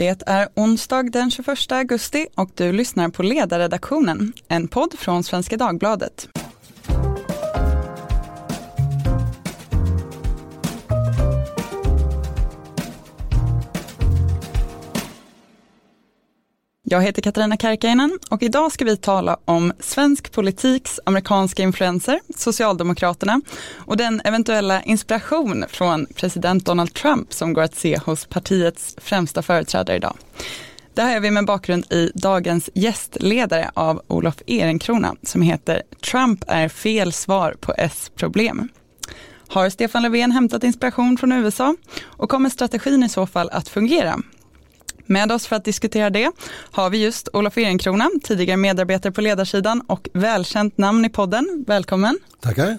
Det 0.00 0.22
är 0.26 0.48
onsdag 0.56 1.02
den 1.02 1.30
21 1.30 1.72
augusti 1.72 2.26
och 2.34 2.50
du 2.54 2.72
lyssnar 2.72 3.08
på 3.08 3.22
Ledarredaktionen, 3.22 4.32
en 4.48 4.68
podd 4.68 4.94
från 4.98 5.24
Svenska 5.24 5.56
Dagbladet. 5.56 6.28
Jag 16.92 17.02
heter 17.02 17.22
Katarina 17.22 17.56
Karkiainen 17.56 18.18
och 18.30 18.42
idag 18.42 18.72
ska 18.72 18.84
vi 18.84 18.96
tala 18.96 19.36
om 19.44 19.72
svensk 19.80 20.32
politiks 20.32 21.00
amerikanska 21.04 21.62
influenser, 21.62 22.20
Socialdemokraterna 22.36 23.40
och 23.76 23.96
den 23.96 24.20
eventuella 24.24 24.82
inspiration 24.82 25.64
från 25.68 26.06
president 26.14 26.66
Donald 26.66 26.94
Trump 26.94 27.32
som 27.32 27.52
går 27.52 27.62
att 27.62 27.74
se 27.74 27.98
hos 27.98 28.26
partiets 28.26 28.96
främsta 28.98 29.42
företrädare 29.42 29.96
idag. 29.96 30.16
Det 30.94 31.02
här 31.02 31.16
är 31.16 31.20
vi 31.20 31.30
med 31.30 31.46
bakgrund 31.46 31.92
i 31.92 32.10
dagens 32.14 32.70
gästledare 32.74 33.70
av 33.74 34.02
Olof 34.06 34.42
Ehrenkrona 34.46 35.16
som 35.22 35.42
heter 35.42 35.82
Trump 36.10 36.44
är 36.46 36.68
fel 36.68 37.12
svar 37.12 37.56
på 37.60 37.74
S-problem. 37.78 38.68
Har 39.48 39.70
Stefan 39.70 40.02
Löfven 40.02 40.32
hämtat 40.32 40.64
inspiration 40.64 41.18
från 41.18 41.32
USA 41.32 41.76
och 42.04 42.30
kommer 42.30 42.50
strategin 42.50 43.02
i 43.02 43.08
så 43.08 43.26
fall 43.26 43.50
att 43.50 43.68
fungera? 43.68 44.20
Med 45.10 45.32
oss 45.32 45.46
för 45.46 45.56
att 45.56 45.64
diskutera 45.64 46.10
det 46.10 46.30
har 46.70 46.90
vi 46.90 46.98
just 47.04 47.28
Olof 47.32 47.58
Ehrenkrona, 47.58 48.10
tidigare 48.22 48.56
medarbetare 48.56 49.12
på 49.12 49.20
ledarsidan 49.20 49.80
och 49.86 50.08
välkänt 50.12 50.78
namn 50.78 51.04
i 51.04 51.08
podden. 51.08 51.64
Välkommen. 51.66 52.18
Tackar 52.40 52.78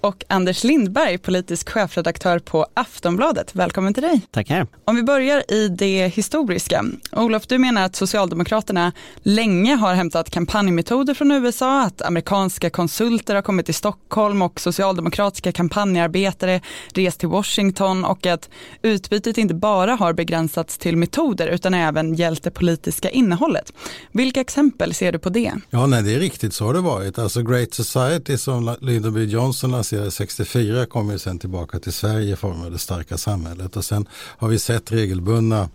och 0.00 0.24
Anders 0.28 0.64
Lindberg, 0.64 1.18
politisk 1.18 1.68
chefredaktör 1.70 2.38
på 2.38 2.66
Aftonbladet. 2.74 3.54
Välkommen 3.54 3.94
till 3.94 4.02
dig. 4.02 4.20
Tackar. 4.30 4.66
Om 4.84 4.96
vi 4.96 5.02
börjar 5.02 5.52
i 5.52 5.68
det 5.68 6.08
historiska. 6.08 6.84
Olof, 7.12 7.46
du 7.46 7.58
menar 7.58 7.84
att 7.84 7.96
Socialdemokraterna 7.96 8.92
länge 9.22 9.74
har 9.74 9.94
hämtat 9.94 10.30
kampanjmetoder 10.30 11.14
från 11.14 11.32
USA, 11.32 11.82
att 11.82 12.02
amerikanska 12.02 12.70
konsulter 12.70 13.34
har 13.34 13.42
kommit 13.42 13.66
till 13.66 13.74
Stockholm 13.74 14.42
och 14.42 14.60
socialdemokratiska 14.60 15.52
kampanjarbetare 15.52 16.60
rest 16.94 17.20
till 17.20 17.28
Washington 17.28 18.04
och 18.04 18.26
att 18.26 18.48
utbytet 18.82 19.38
inte 19.38 19.54
bara 19.54 19.94
har 19.94 20.12
begränsats 20.12 20.78
till 20.78 20.96
metoder 20.96 21.46
utan 21.46 21.74
även 21.74 22.14
gällt 22.14 22.42
det 22.42 22.50
politiska 22.50 23.10
innehållet. 23.10 23.72
Vilka 24.12 24.40
exempel 24.40 24.94
ser 24.94 25.12
du 25.12 25.18
på 25.18 25.28
det? 25.28 25.52
Ja, 25.70 25.86
nej, 25.86 26.02
det 26.02 26.14
är 26.14 26.18
riktigt 26.18 26.54
så 26.54 26.64
har 26.64 26.74
det 26.74 26.80
varit. 26.80 27.18
Alltså 27.18 27.42
Great 27.42 27.74
Society 27.74 28.38
som 28.38 28.76
Lyndon 28.80 29.14
B 29.14 29.20
Johnson 29.20 29.70
lanserades 29.92 30.14
64 30.14 30.86
kom 30.86 31.10
ju 31.10 31.18
sen 31.18 31.38
tillbaka 31.38 31.78
till 31.78 31.92
Sverige 31.92 32.32
i 32.32 32.36
form 32.36 32.62
av 32.62 32.70
det 32.70 32.78
starka 32.78 33.16
samhället 33.18 33.76
och 33.76 33.84
sen 33.84 34.08
har 34.12 34.48
vi 34.48 34.58
sett 34.58 34.92
regelbundna 34.92 35.68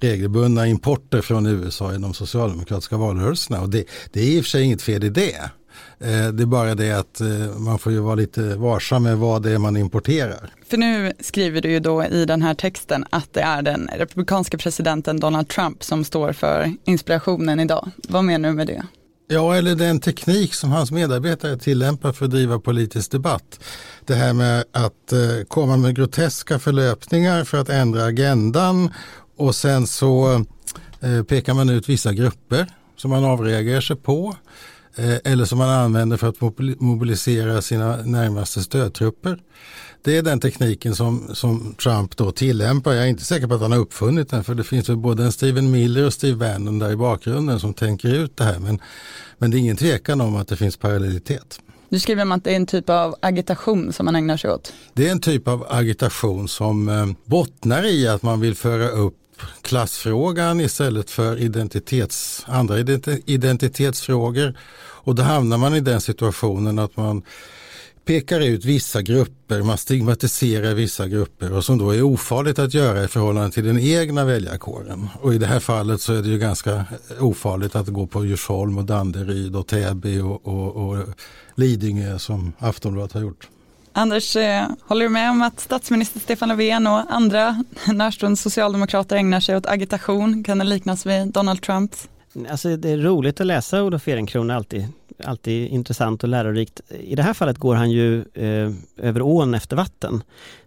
regelbundna 0.00 0.66
importer 0.66 1.20
från 1.20 1.46
USA 1.46 1.94
i 1.94 1.98
de 1.98 2.14
socialdemokratiska 2.14 2.96
valrörelserna 2.96 3.60
och 3.60 3.70
det, 3.70 3.84
det 4.12 4.20
är 4.20 4.24
i 4.24 4.40
och 4.40 4.44
för 4.44 4.50
sig 4.50 4.62
inget 4.62 4.82
fel 4.82 5.04
i 5.04 5.08
det. 5.08 5.50
Eh, 6.00 6.28
det 6.32 6.42
är 6.42 6.46
bara 6.46 6.74
det 6.74 6.92
att 6.92 7.20
eh, 7.20 7.58
man 7.58 7.78
får 7.78 7.92
ju 7.92 7.98
vara 7.98 8.14
lite 8.14 8.56
varsam 8.56 9.02
med 9.02 9.18
vad 9.18 9.42
det 9.42 9.50
är 9.50 9.58
man 9.58 9.76
importerar. 9.76 10.50
För 10.68 10.76
nu 10.76 11.12
skriver 11.20 11.60
du 11.60 11.70
ju 11.70 11.80
då 11.80 12.04
i 12.04 12.24
den 12.24 12.42
här 12.42 12.54
texten 12.54 13.04
att 13.10 13.32
det 13.32 13.40
är 13.40 13.62
den 13.62 13.90
republikanska 13.96 14.58
presidenten 14.58 15.20
Donald 15.20 15.48
Trump 15.48 15.84
som 15.84 16.04
står 16.04 16.32
för 16.32 16.72
inspirationen 16.84 17.60
idag. 17.60 17.90
Vad 18.08 18.24
menar 18.24 18.48
du 18.48 18.54
med 18.54 18.66
det? 18.66 18.82
Ja, 19.28 19.56
eller 19.56 19.74
den 19.74 20.00
teknik 20.00 20.54
som 20.54 20.72
hans 20.72 20.90
medarbetare 20.90 21.58
tillämpar 21.58 22.12
för 22.12 22.24
att 22.24 22.30
driva 22.30 22.58
politisk 22.58 23.10
debatt. 23.10 23.60
Det 24.04 24.14
här 24.14 24.32
med 24.32 24.64
att 24.72 25.12
eh, 25.12 25.44
komma 25.48 25.76
med 25.76 25.96
groteska 25.96 26.58
förlöpningar 26.58 27.44
för 27.44 27.58
att 27.58 27.68
ändra 27.68 28.04
agendan 28.04 28.92
och 29.36 29.54
sen 29.54 29.86
så 29.86 30.44
eh, 31.00 31.22
pekar 31.22 31.54
man 31.54 31.68
ut 31.68 31.88
vissa 31.88 32.12
grupper 32.12 32.66
som 32.96 33.10
man 33.10 33.24
avreagerar 33.24 33.80
sig 33.80 33.96
på 33.96 34.36
eh, 34.96 35.32
eller 35.32 35.44
som 35.44 35.58
man 35.58 35.70
använder 35.70 36.16
för 36.16 36.28
att 36.28 36.40
mobilisera 36.80 37.62
sina 37.62 37.96
närmaste 37.96 38.62
stödtrupper. 38.62 39.38
Det 40.02 40.16
är 40.16 40.22
den 40.22 40.40
tekniken 40.40 40.94
som, 40.94 41.34
som 41.34 41.74
Trump 41.74 42.16
då 42.16 42.30
tillämpar. 42.30 42.92
Jag 42.92 43.04
är 43.04 43.08
inte 43.08 43.24
säker 43.24 43.46
på 43.46 43.54
att 43.54 43.60
han 43.60 43.72
har 43.72 43.78
uppfunnit 43.78 44.30
den 44.30 44.44
för 44.44 44.54
det 44.54 44.64
finns 44.64 44.88
väl 44.88 44.96
både 44.96 45.24
en 45.24 45.32
Steven 45.32 45.70
Miller 45.70 46.06
och 46.06 46.12
Steve 46.12 46.36
Bannon 46.36 46.78
där 46.78 46.90
i 46.90 46.96
bakgrunden 46.96 47.60
som 47.60 47.74
tänker 47.74 48.08
ut 48.08 48.36
det 48.36 48.44
här. 48.44 48.58
Men, 48.58 48.80
men 49.38 49.50
det 49.50 49.56
är 49.56 49.58
ingen 49.58 49.76
tvekan 49.76 50.20
om 50.20 50.36
att 50.36 50.48
det 50.48 50.56
finns 50.56 50.76
parallellitet. 50.76 51.60
Du 51.88 51.98
skriver 51.98 52.22
om 52.22 52.32
att 52.32 52.44
det 52.44 52.52
är 52.52 52.56
en 52.56 52.66
typ 52.66 52.90
av 52.90 53.14
agitation 53.20 53.92
som 53.92 54.04
man 54.04 54.16
ägnar 54.16 54.36
sig 54.36 54.50
åt. 54.50 54.72
Det 54.94 55.08
är 55.08 55.12
en 55.12 55.20
typ 55.20 55.48
av 55.48 55.66
agitation 55.68 56.48
som 56.48 56.88
eh, 56.88 57.06
bottnar 57.24 57.86
i 57.86 58.08
att 58.08 58.22
man 58.22 58.40
vill 58.40 58.54
föra 58.54 58.88
upp 58.88 59.14
klassfrågan 59.62 60.60
istället 60.60 61.10
för 61.10 61.36
identitets, 61.36 62.44
andra 62.48 62.78
identitetsfrågor. 63.26 64.58
Och 64.78 65.14
då 65.14 65.22
hamnar 65.22 65.58
man 65.58 65.74
i 65.74 65.80
den 65.80 66.00
situationen 66.00 66.78
att 66.78 66.96
man 66.96 67.22
pekar 68.06 68.40
ut 68.40 68.64
vissa 68.64 69.02
grupper, 69.02 69.62
man 69.62 69.78
stigmatiserar 69.78 70.74
vissa 70.74 71.08
grupper 71.08 71.52
och 71.52 71.64
som 71.64 71.78
då 71.78 71.90
är 71.90 72.02
ofarligt 72.02 72.58
att 72.58 72.74
göra 72.74 73.04
i 73.04 73.08
förhållande 73.08 73.50
till 73.50 73.64
den 73.64 73.78
egna 73.78 74.24
väljarkåren. 74.24 75.08
Och 75.20 75.34
i 75.34 75.38
det 75.38 75.46
här 75.46 75.60
fallet 75.60 76.00
så 76.00 76.12
är 76.12 76.22
det 76.22 76.28
ju 76.28 76.38
ganska 76.38 76.84
ofarligt 77.20 77.76
att 77.76 77.88
gå 77.88 78.06
på 78.06 78.24
Djursholm 78.24 78.78
och 78.78 78.84
Danderyd 78.84 79.56
och 79.56 79.66
Täby 79.66 80.20
och, 80.20 80.46
och, 80.46 80.76
och 80.76 81.04
Lidingö 81.54 82.18
som 82.18 82.52
Aftonbladet 82.58 83.12
har 83.12 83.20
gjort. 83.20 83.48
Anders, 83.92 84.36
eh, 84.36 84.64
håller 84.82 85.04
du 85.04 85.08
med 85.08 85.30
om 85.30 85.42
att 85.42 85.60
statsminister 85.60 86.20
Stefan 86.20 86.48
Löfven 86.48 86.86
och 86.86 87.12
andra 87.12 87.64
närstående 87.86 88.36
socialdemokrater 88.36 89.16
ägnar 89.16 89.40
sig 89.40 89.56
åt 89.56 89.66
agitation? 89.66 90.44
Kan 90.44 90.58
det 90.58 90.64
liknas 90.64 91.06
vid 91.06 91.28
Donald 91.28 91.62
Trump? 91.62 91.92
Alltså 92.50 92.76
det 92.76 92.90
är 92.90 92.96
roligt 92.96 93.40
att 93.40 93.46
läsa 93.46 93.82
Olof 93.82 94.08
Ehrenkrona 94.08 94.56
alltid 94.56 94.88
alltid 95.24 95.68
intressant 95.68 96.22
och 96.22 96.28
lärorikt. 96.28 96.80
I 97.00 97.14
det 97.14 97.22
här 97.22 97.34
fallet 97.34 97.58
går 97.58 97.74
han 97.74 97.90
ju 97.90 98.24
eh, 98.34 98.72
över 98.96 99.22
ån 99.22 99.54
efter 99.54 99.76
vatten. 99.76 100.22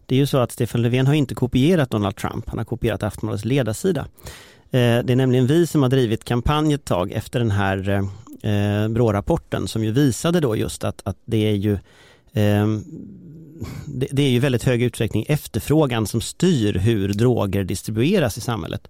Det 0.06 0.16
är 0.16 0.20
ju 0.20 0.26
så 0.26 0.38
att 0.38 0.52
Stefan 0.52 0.82
Löfven 0.82 1.08
har 1.08 1.14
inte 1.14 1.36
kopierat 1.36 1.90
Donald 1.90 2.16
Trump, 2.16 2.50
han 2.50 2.58
har 2.58 2.66
kopierat 2.66 3.04
Aftonbladets 3.04 3.46
ledarsida. 3.46 4.02
Eh, 4.72 5.00
det 5.04 5.12
är 5.12 5.16
nämligen 5.16 5.48
vi 5.48 5.68
som 5.68 5.82
har 5.82 5.90
drivit 5.90 6.24
kampanj 6.24 6.74
ett 6.74 6.86
tag 6.86 7.12
efter 7.12 7.40
den 7.40 7.52
här 7.52 7.90
eh, 8.42 8.88
BRÅ-rapporten 8.88 9.68
som 9.68 9.84
ju 9.84 9.92
visade 9.92 10.40
då 10.40 10.56
just 10.56 10.84
att, 10.84 11.02
att 11.06 11.18
det 11.26 11.48
är 11.48 11.56
ju 11.56 11.74
eh, 12.34 12.68
det, 13.86 14.08
det 14.12 14.24
är 14.24 14.30
ju 14.30 14.40
väldigt 14.40 14.64
hög 14.64 14.82
utsträckning 14.82 15.26
efterfrågan 15.28 16.08
som 16.08 16.22
styr 16.22 16.74
hur 16.74 17.14
droger 17.14 17.64
distribueras 17.64 18.38
i 18.38 18.42
samhället. 18.42 18.88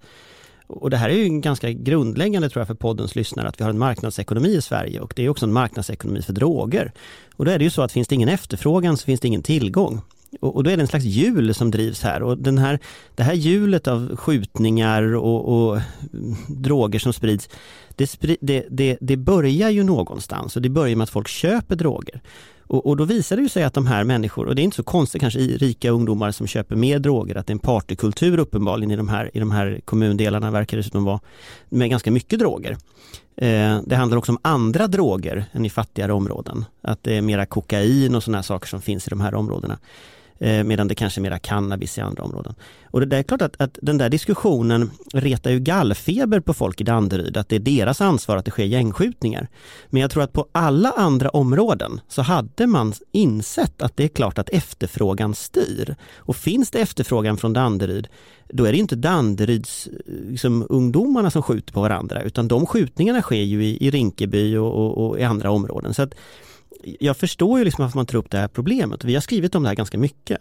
Och 0.69 0.89
det 0.89 0.97
här 0.97 1.09
är 1.09 1.13
ju 1.13 1.29
ganska 1.29 1.71
grundläggande 1.71 2.49
tror 2.49 2.61
jag 2.61 2.67
för 2.67 2.73
poddens 2.73 3.15
lyssnare 3.15 3.47
att 3.47 3.59
vi 3.59 3.63
har 3.63 3.71
en 3.71 3.79
marknadsekonomi 3.79 4.49
i 4.49 4.61
Sverige 4.61 4.99
och 4.99 5.13
det 5.15 5.25
är 5.25 5.29
också 5.29 5.45
en 5.45 5.53
marknadsekonomi 5.53 6.21
för 6.21 6.33
droger. 6.33 6.91
Och 7.35 7.45
då 7.45 7.51
är 7.51 7.57
det 7.57 7.63
ju 7.63 7.69
så 7.69 7.81
att 7.81 7.91
finns 7.91 8.07
det 8.07 8.15
ingen 8.15 8.29
efterfrågan 8.29 8.97
så 8.97 9.05
finns 9.05 9.19
det 9.19 9.27
ingen 9.27 9.43
tillgång. 9.43 10.01
Och, 10.41 10.63
då 10.63 10.69
är 10.69 10.77
det 10.77 10.83
en 10.83 10.87
slags 10.87 11.05
hjul 11.05 11.53
som 11.53 11.71
drivs 11.71 12.01
här 12.01 12.23
och 12.23 12.37
den 12.37 12.57
här, 12.57 12.79
det 13.15 13.23
här 13.23 13.33
hjulet 13.33 13.87
av 13.87 14.15
skjutningar 14.15 15.15
och, 15.15 15.69
och 15.69 15.79
droger 16.47 16.99
som 16.99 17.13
sprids, 17.13 17.49
det, 17.95 18.17
det, 18.41 18.65
det, 18.69 18.97
det 19.01 19.17
börjar 19.17 19.69
ju 19.69 19.83
någonstans 19.83 20.55
och 20.55 20.61
det 20.61 20.69
börjar 20.69 20.95
med 20.95 21.03
att 21.03 21.09
folk 21.09 21.27
köper 21.27 21.75
droger. 21.75 22.21
Och, 22.69 22.85
och, 22.85 22.97
då 22.97 23.05
visar 23.05 23.37
det 23.37 23.49
sig 23.49 23.63
att 23.63 23.73
de 23.73 23.87
här 23.87 24.03
människor, 24.03 24.47
och 24.47 24.55
det 24.55 24.61
är 24.61 24.63
inte 24.63 24.75
så 24.75 24.83
konstigt 24.83 25.21
kanske 25.21 25.39
i 25.39 25.57
rika 25.57 25.89
ungdomar 25.89 26.31
som 26.31 26.47
köper 26.47 26.75
mer 26.75 26.99
droger, 26.99 27.35
att 27.35 27.47
det 27.47 27.51
är 27.51 27.55
en 27.55 27.59
partykultur 27.59 28.39
uppenbarligen 28.39 28.91
i 28.91 28.95
de 28.95 29.09
här, 29.09 29.31
i 29.33 29.39
de 29.39 29.51
här 29.51 29.81
kommundelarna 29.85 30.51
verkar 30.51 30.77
det 30.77 30.79
dessutom 30.79 31.03
vara, 31.03 31.19
med 31.69 31.89
ganska 31.89 32.11
mycket 32.11 32.39
droger. 32.39 32.77
Eh, 33.35 33.79
det 33.85 33.95
handlar 33.95 34.17
också 34.17 34.31
om 34.31 34.37
andra 34.41 34.87
droger 34.87 35.45
än 35.51 35.65
i 35.65 35.69
fattigare 35.69 36.13
områden, 36.13 36.65
att 36.81 37.03
det 37.03 37.17
är 37.17 37.21
mera 37.21 37.45
kokain 37.45 38.15
och 38.15 38.23
sådana 38.23 38.43
saker 38.43 38.67
som 38.67 38.81
finns 38.81 39.07
i 39.07 39.09
de 39.09 39.21
här 39.21 39.35
områdena. 39.35 39.77
Eh, 40.41 40.63
medan 40.63 40.87
det 40.87 40.95
kanske 40.95 41.19
är 41.19 41.21
mera 41.21 41.39
cannabis 41.39 41.97
i 41.97 42.01
andra 42.01 42.23
områden. 42.23 42.55
Och 42.83 43.07
det 43.07 43.17
är 43.17 43.23
klart 43.23 43.41
att, 43.41 43.61
att 43.61 43.77
den 43.81 43.97
där 43.97 44.09
diskussionen 44.09 44.91
retar 45.13 45.51
ju 45.51 45.59
gallfeber 45.59 46.39
på 46.39 46.53
folk 46.53 46.81
i 46.81 46.83
Danderyd, 46.83 47.37
att 47.37 47.49
det 47.49 47.55
är 47.55 47.59
deras 47.59 48.01
ansvar 48.01 48.37
att 48.37 48.45
det 48.45 48.51
sker 48.51 48.63
gängskjutningar. 48.63 49.47
Men 49.89 50.01
jag 50.01 50.11
tror 50.11 50.23
att 50.23 50.33
på 50.33 50.47
alla 50.51 50.91
andra 50.91 51.29
områden 51.29 52.01
så 52.07 52.21
hade 52.21 52.67
man 52.67 52.93
insett 53.11 53.81
att 53.81 53.97
det 53.97 54.03
är 54.03 54.07
klart 54.07 54.37
att 54.37 54.49
efterfrågan 54.49 55.35
styr. 55.35 55.95
Och 56.15 56.35
finns 56.35 56.71
det 56.71 56.79
efterfrågan 56.79 57.37
från 57.37 57.53
Danderyd, 57.53 58.07
då 58.47 58.65
är 58.65 58.71
det 58.71 58.77
inte 58.77 58.95
Danderyds 58.95 59.87
eh, 59.87 60.13
liksom, 60.29 60.65
ungdomarna 60.69 61.31
som 61.31 61.43
skjuter 61.43 61.73
på 61.73 61.81
varandra, 61.81 62.21
utan 62.21 62.47
de 62.47 62.65
skjutningarna 62.65 63.21
sker 63.21 63.43
ju 63.43 63.65
i, 63.65 63.87
i 63.87 63.91
Rinkeby 63.91 64.57
och, 64.57 64.73
och, 64.73 65.09
och 65.09 65.19
i 65.19 65.23
andra 65.23 65.51
områden. 65.51 65.93
Så 65.93 66.01
att 66.01 66.13
jag 66.99 67.17
förstår 67.17 67.59
ju 67.59 67.65
liksom 67.65 67.83
varför 67.83 67.97
man 67.97 68.05
tar 68.05 68.17
upp 68.17 68.31
det 68.31 68.37
här 68.37 68.47
problemet. 68.47 69.03
Vi 69.03 69.13
har 69.13 69.21
skrivit 69.21 69.55
om 69.55 69.63
det 69.63 69.69
här 69.69 69.75
ganska 69.75 69.97
mycket. 69.97 70.37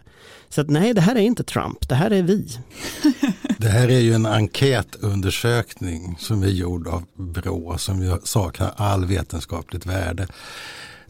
Så 0.49 0.61
att 0.61 0.71
nej, 0.71 0.95
det 0.95 1.01
här 1.01 1.17
är 1.17 1.21
inte 1.21 1.45
Trump, 1.45 1.89
det 1.89 1.95
här 1.95 2.11
är 2.11 2.23
vi. 2.23 2.49
Det 3.59 3.69
här 3.69 3.89
är 3.89 3.99
ju 3.99 4.15
en 4.15 4.27
enkätundersökning 4.27 6.17
som 6.19 6.43
är 6.43 6.49
gjord 6.49 6.89
av 6.89 7.05
Brå 7.15 7.79
som 7.79 8.21
saknar 8.25 8.73
all 8.77 9.05
vetenskapligt 9.05 9.87
värde. 9.87 10.27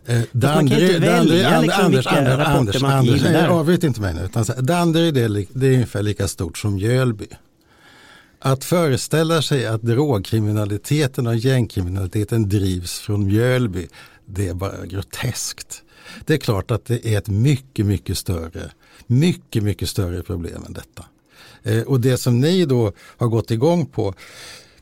Eh, 0.06 0.20
Danderyd, 0.32 1.00
liksom 1.00 1.14
Anders, 1.14 1.32
vilka 1.32 1.76
Anders, 1.76 2.06
rapporter 2.06 2.38
Anders, 2.40 2.82
man 2.82 2.92
Anders, 2.92 3.48
avbryt 3.48 3.84
inte 3.84 4.00
mig 4.00 4.14
nu. 4.14 4.24
Utan 4.24 4.44
Danderyd 4.58 5.16
är, 5.16 5.46
det 5.52 5.66
är 5.66 5.74
ungefär 5.74 6.02
lika 6.02 6.28
stort 6.28 6.58
som 6.58 6.74
Mjölby. 6.74 7.26
Att 8.40 8.64
föreställa 8.64 9.42
sig 9.42 9.66
att 9.66 9.82
drogkriminaliteten 9.82 11.26
och 11.26 11.36
gängkriminaliteten 11.36 12.48
drivs 12.48 12.98
från 12.98 13.26
Mjölby, 13.26 13.88
det 14.28 14.48
är 14.48 14.54
bara 14.54 14.86
groteskt. 14.86 15.82
Det 16.26 16.34
är 16.34 16.38
klart 16.38 16.70
att 16.70 16.84
det 16.84 17.06
är 17.06 17.18
ett 17.18 17.28
mycket, 17.28 17.86
mycket 17.86 18.18
större, 18.18 18.70
mycket, 19.06 19.62
mycket 19.62 19.88
större 19.88 20.22
problem 20.22 20.64
än 20.66 20.72
detta. 20.72 21.04
Eh, 21.62 21.82
och 21.82 22.00
det 22.00 22.16
som 22.16 22.40
ni 22.40 22.64
då 22.64 22.92
har 23.16 23.26
gått 23.26 23.50
igång 23.50 23.86
på, 23.86 24.14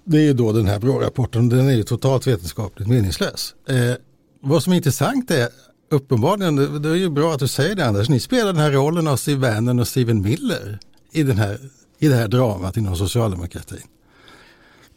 det 0.05 0.17
är 0.17 0.23
ju 0.23 0.33
då 0.33 0.53
den 0.53 0.67
här 0.67 0.79
BRÅ-rapporten, 0.79 1.49
den 1.49 1.69
är 1.69 1.75
ju 1.75 1.83
totalt 1.83 2.27
vetenskapligt 2.27 2.89
meningslös. 2.89 3.55
Eh, 3.69 3.95
vad 4.41 4.63
som 4.63 4.73
är 4.73 4.77
intressant 4.77 5.31
är 5.31 5.49
uppenbarligen, 5.91 6.57
det, 6.57 6.79
det 6.79 6.89
är 6.89 6.95
ju 6.95 7.11
bra 7.11 7.33
att 7.33 7.41
du 7.41 7.49
säger 7.49 7.75
det 7.75 7.87
Anders, 7.87 8.09
ni 8.09 8.21
spelar 8.21 8.47
den 8.47 8.63
här 8.63 8.71
rollen 8.71 9.09
av 9.09 9.17
Steve 9.17 9.41
Bannon 9.41 9.79
och 9.79 9.89
Steven 9.89 10.23
Miller 10.23 10.79
i, 11.13 11.23
den 11.23 11.39
här, 11.39 11.59
i 11.99 12.09
det 12.09 12.15
här 12.15 12.29
dramat 12.29 12.77
inom 12.77 12.97
socialdemokratin. 12.97 13.83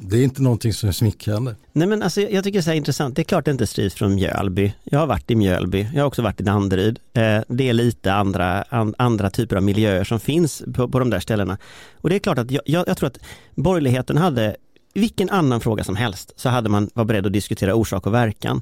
Det 0.02 0.18
är 0.18 0.24
inte 0.24 0.42
någonting 0.42 0.74
som 0.74 0.90
är 0.90 0.94
smickrande. 0.94 1.56
Nej 1.74 1.88
men 1.88 2.04
alltså, 2.04 2.22
jag 2.22 2.44
tycker 2.44 2.62
det 2.62 2.72
är 2.72 2.76
intressant. 2.76 3.16
Det 3.16 3.22
är 3.22 3.24
klart 3.24 3.46
det 3.46 3.52
inte 3.52 3.68
strids 3.68 3.96
från 3.96 4.16
Mjölby. 4.16 4.74
Jag 4.84 5.00
har 5.00 5.08
varit 5.08 5.32
i 5.32 5.36
Mjölby. 5.36 5.88
Jag 5.94 6.02
har 6.02 6.08
också 6.08 6.22
varit 6.22 6.42
i 6.42 6.44
Danderyd. 6.44 7.00
Eh, 7.14 7.40
det 7.48 7.70
är 7.70 7.74
lite 7.74 8.14
andra, 8.14 8.62
an, 8.62 8.96
andra 8.98 9.30
typer 9.30 9.56
av 9.56 9.64
miljöer 9.64 10.04
som 10.04 10.20
finns 10.20 10.64
på, 10.76 10.90
på 10.90 11.00
de 11.00 11.10
där 11.10 11.20
ställena. 11.20 11.58
Och 11.94 12.10
det 12.10 12.16
är 12.16 12.20
klart 12.20 12.38
att 12.38 12.52
jag, 12.52 12.62
jag, 12.66 12.88
jag 12.88 12.98
tror 12.98 13.08
att 13.08 13.20
borgerligheten 13.56 14.18
hade 14.18 14.56
vilken 14.94 15.30
annan 15.30 15.62
fråga 15.62 15.84
som 15.84 15.96
helst 15.96 16.34
så 16.36 16.50
hade 16.50 16.70
man 16.70 16.90
varit 16.94 17.08
beredd 17.08 17.26
att 17.26 17.34
diskutera 17.34 17.76
orsak 17.76 18.08
och 18.08 18.14
verkan. 18.14 18.62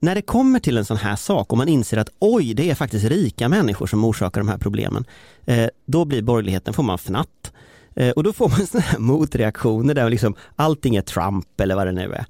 När 0.00 0.14
det 0.14 0.22
kommer 0.22 0.60
till 0.60 0.78
en 0.78 0.84
sån 0.84 0.96
här 0.96 1.16
sak 1.16 1.52
och 1.52 1.58
man 1.58 1.68
inser 1.68 1.96
att 1.96 2.10
oj, 2.18 2.54
det 2.54 2.70
är 2.70 2.74
faktiskt 2.74 3.04
rika 3.04 3.48
människor 3.48 3.86
som 3.86 4.04
orsakar 4.04 4.40
de 4.40 4.48
här 4.48 4.58
problemen, 4.58 5.04
eh, 5.46 5.68
då 5.86 6.04
blir 6.04 6.22
borgerligheten, 6.22 6.74
får 6.74 6.82
man 6.82 6.98
fnatt. 6.98 7.52
Eh, 7.94 8.10
och 8.10 8.22
då 8.22 8.32
får 8.32 8.48
man 8.48 8.58
sådana 8.66 8.86
här 8.86 8.98
motreaktioner 8.98 9.94
där 9.94 10.10
liksom 10.10 10.34
allting 10.56 10.96
är 10.96 11.02
Trump 11.02 11.60
eller 11.60 11.74
vad 11.74 11.86
det 11.86 11.92
nu 11.92 12.14
är. 12.14 12.26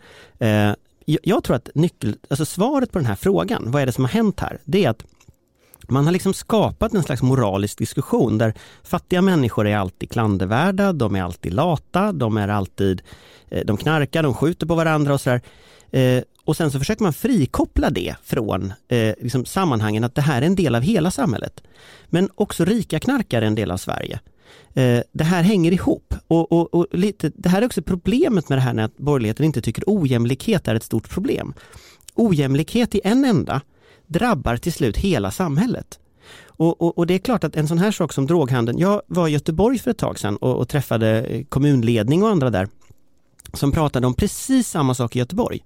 Eh, 0.69 0.75
jag 1.23 1.45
tror 1.45 1.57
att 1.57 1.71
nyckel, 1.75 2.17
alltså 2.29 2.45
svaret 2.45 2.93
på 2.93 2.99
den 2.99 3.07
här 3.07 3.15
frågan, 3.15 3.71
vad 3.71 3.83
är 3.83 3.87
det 3.87 3.93
som 3.93 4.05
har 4.05 4.11
hänt 4.11 4.41
här? 4.41 4.59
Det 4.65 4.85
är 4.85 4.91
att 4.91 5.05
man 5.89 6.05
har 6.05 6.13
liksom 6.13 6.35
skapat 6.35 6.95
en 6.95 7.03
slags 7.03 7.23
moralisk 7.23 7.79
diskussion 7.79 8.39
där 8.39 8.55
fattiga 8.83 9.23
människor 9.23 9.67
är 9.67 9.77
alltid 9.77 10.11
klandervärda, 10.11 10.93
de 10.93 11.15
är 11.15 11.23
alltid 11.23 11.55
lata, 11.55 12.13
de 12.13 12.37
är 12.37 12.49
alltid, 12.49 13.03
eh, 13.49 13.65
de 13.65 13.77
knarkar, 13.77 14.23
de 14.23 14.35
skjuter 14.35 14.67
på 14.67 14.75
varandra 14.75 15.15
och 15.15 15.21
sådär. 15.21 15.41
Eh, 15.91 16.23
och 16.45 16.57
sen 16.57 16.71
så 16.71 16.79
försöker 16.79 17.03
man 17.03 17.13
frikoppla 17.13 17.91
det 17.91 18.15
från 18.25 18.73
eh, 18.89 19.15
liksom 19.21 19.45
sammanhangen 19.45 20.05
att 20.05 20.15
det 20.15 20.23
här 20.23 20.43
är 20.43 20.47
en 20.47 20.57
del 20.57 20.75
av 20.75 20.83
hela 20.83 21.11
samhället. 21.11 21.63
Men 22.07 22.31
också 22.35 22.65
rika 22.65 23.01
knarkare 23.01 23.45
är 23.45 23.47
en 23.47 23.55
del 23.55 23.71
av 23.71 23.77
Sverige. 23.77 24.21
Eh, 24.75 25.03
det 25.13 25.25
här 25.25 25.43
hänger 25.43 25.73
ihop 25.73 26.15
och, 26.29 26.53
och, 26.53 26.75
och, 26.75 26.87
lite, 26.93 27.33
det 27.35 27.49
här 27.49 27.63
är 27.63 27.67
också 27.67 27.83
problemet 27.83 28.49
med 28.49 28.59
det 28.59 28.63
här 28.63 28.75
när 28.75 28.91
borgerligheten 28.97 29.45
inte 29.45 29.63
tycker 29.63 29.85
ojämlikhet 29.87 30.69
är 30.69 30.75
ett 30.75 30.83
stort 30.83 31.09
problem. 31.09 31.55
Ojämlikhet 32.15 32.95
i 32.95 33.01
en 33.05 33.25
enda 33.25 33.61
drabbar 34.07 34.57
till 34.57 34.73
slut 34.73 34.97
hela 34.97 35.31
samhället. 35.31 35.99
Och, 36.47 36.83
och, 36.83 36.99
och, 36.99 37.07
det 37.07 37.15
är 37.15 37.19
klart 37.19 37.45
att 37.45 37.57
en 37.57 37.69
sån 37.69 37.79
här 37.79 37.91
sak 37.91 38.13
som 38.13 38.27
droghandeln, 38.27 38.79
jag 38.79 39.03
var 39.07 39.29
i 39.29 39.31
Göteborg 39.31 39.79
för 39.79 39.91
ett 39.91 39.99
tag 39.99 40.19
sedan 40.19 40.37
och, 40.37 40.57
och 40.57 40.69
träffade 40.69 41.23
eh, 41.23 41.45
kommunledning 41.45 42.23
och 42.23 42.29
andra 42.29 42.51
där 42.51 42.69
som 43.53 43.73
pratade 43.73 44.07
om 44.07 44.15
precis 44.15 44.69
samma 44.69 44.95
sak 44.95 45.17
i 45.17 45.19
Göteborg. 45.19 45.65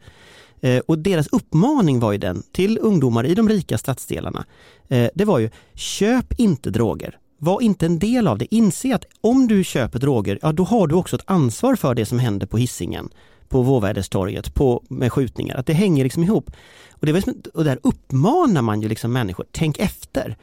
Eh, 0.60 0.78
och 0.78 0.98
deras 0.98 1.26
uppmaning 1.26 2.00
var 2.00 2.12
ju 2.12 2.18
den 2.18 2.42
till 2.52 2.78
ungdomar 2.78 3.26
i 3.26 3.34
de 3.34 3.48
rika 3.48 3.78
stadsdelarna. 3.78 4.44
Eh, 4.88 5.10
det 5.14 5.24
var 5.24 5.38
ju, 5.38 5.50
köp 5.74 6.40
inte 6.40 6.70
droger. 6.70 7.18
Var 7.44 7.60
inte 7.60 7.86
en 7.86 7.98
del 7.98 8.28
av 8.28 8.38
det. 8.38 8.54
Inse 8.54 8.94
att 8.94 9.04
om 9.20 9.48
du 9.48 9.64
köper 9.64 9.98
droger, 9.98 10.38
ja 10.42 10.52
då 10.52 10.64
har 10.64 10.86
du 10.86 10.94
också 10.94 11.16
ett 11.16 11.22
ansvar 11.26 11.76
för 11.76 11.94
det 11.94 12.06
som 12.06 12.18
händer 12.18 12.46
på 12.46 12.58
hissingen 12.58 13.08
på 13.48 13.62
Vårväderstorget, 13.62 14.54
på, 14.54 14.82
med 14.88 15.12
skjutningar. 15.12 15.56
Att 15.56 15.66
det 15.66 15.72
hänger 15.72 16.04
liksom 16.04 16.22
ihop. 16.22 16.50
Och, 16.90 17.06
det 17.06 17.12
var 17.12 17.22
och 17.54 17.64
där 17.64 17.78
uppmanar 17.82 18.62
man 18.62 18.82
ju 18.82 18.88
liksom 18.88 19.12
människor, 19.12 19.46
tänk 19.50 19.78
efter 19.78 20.36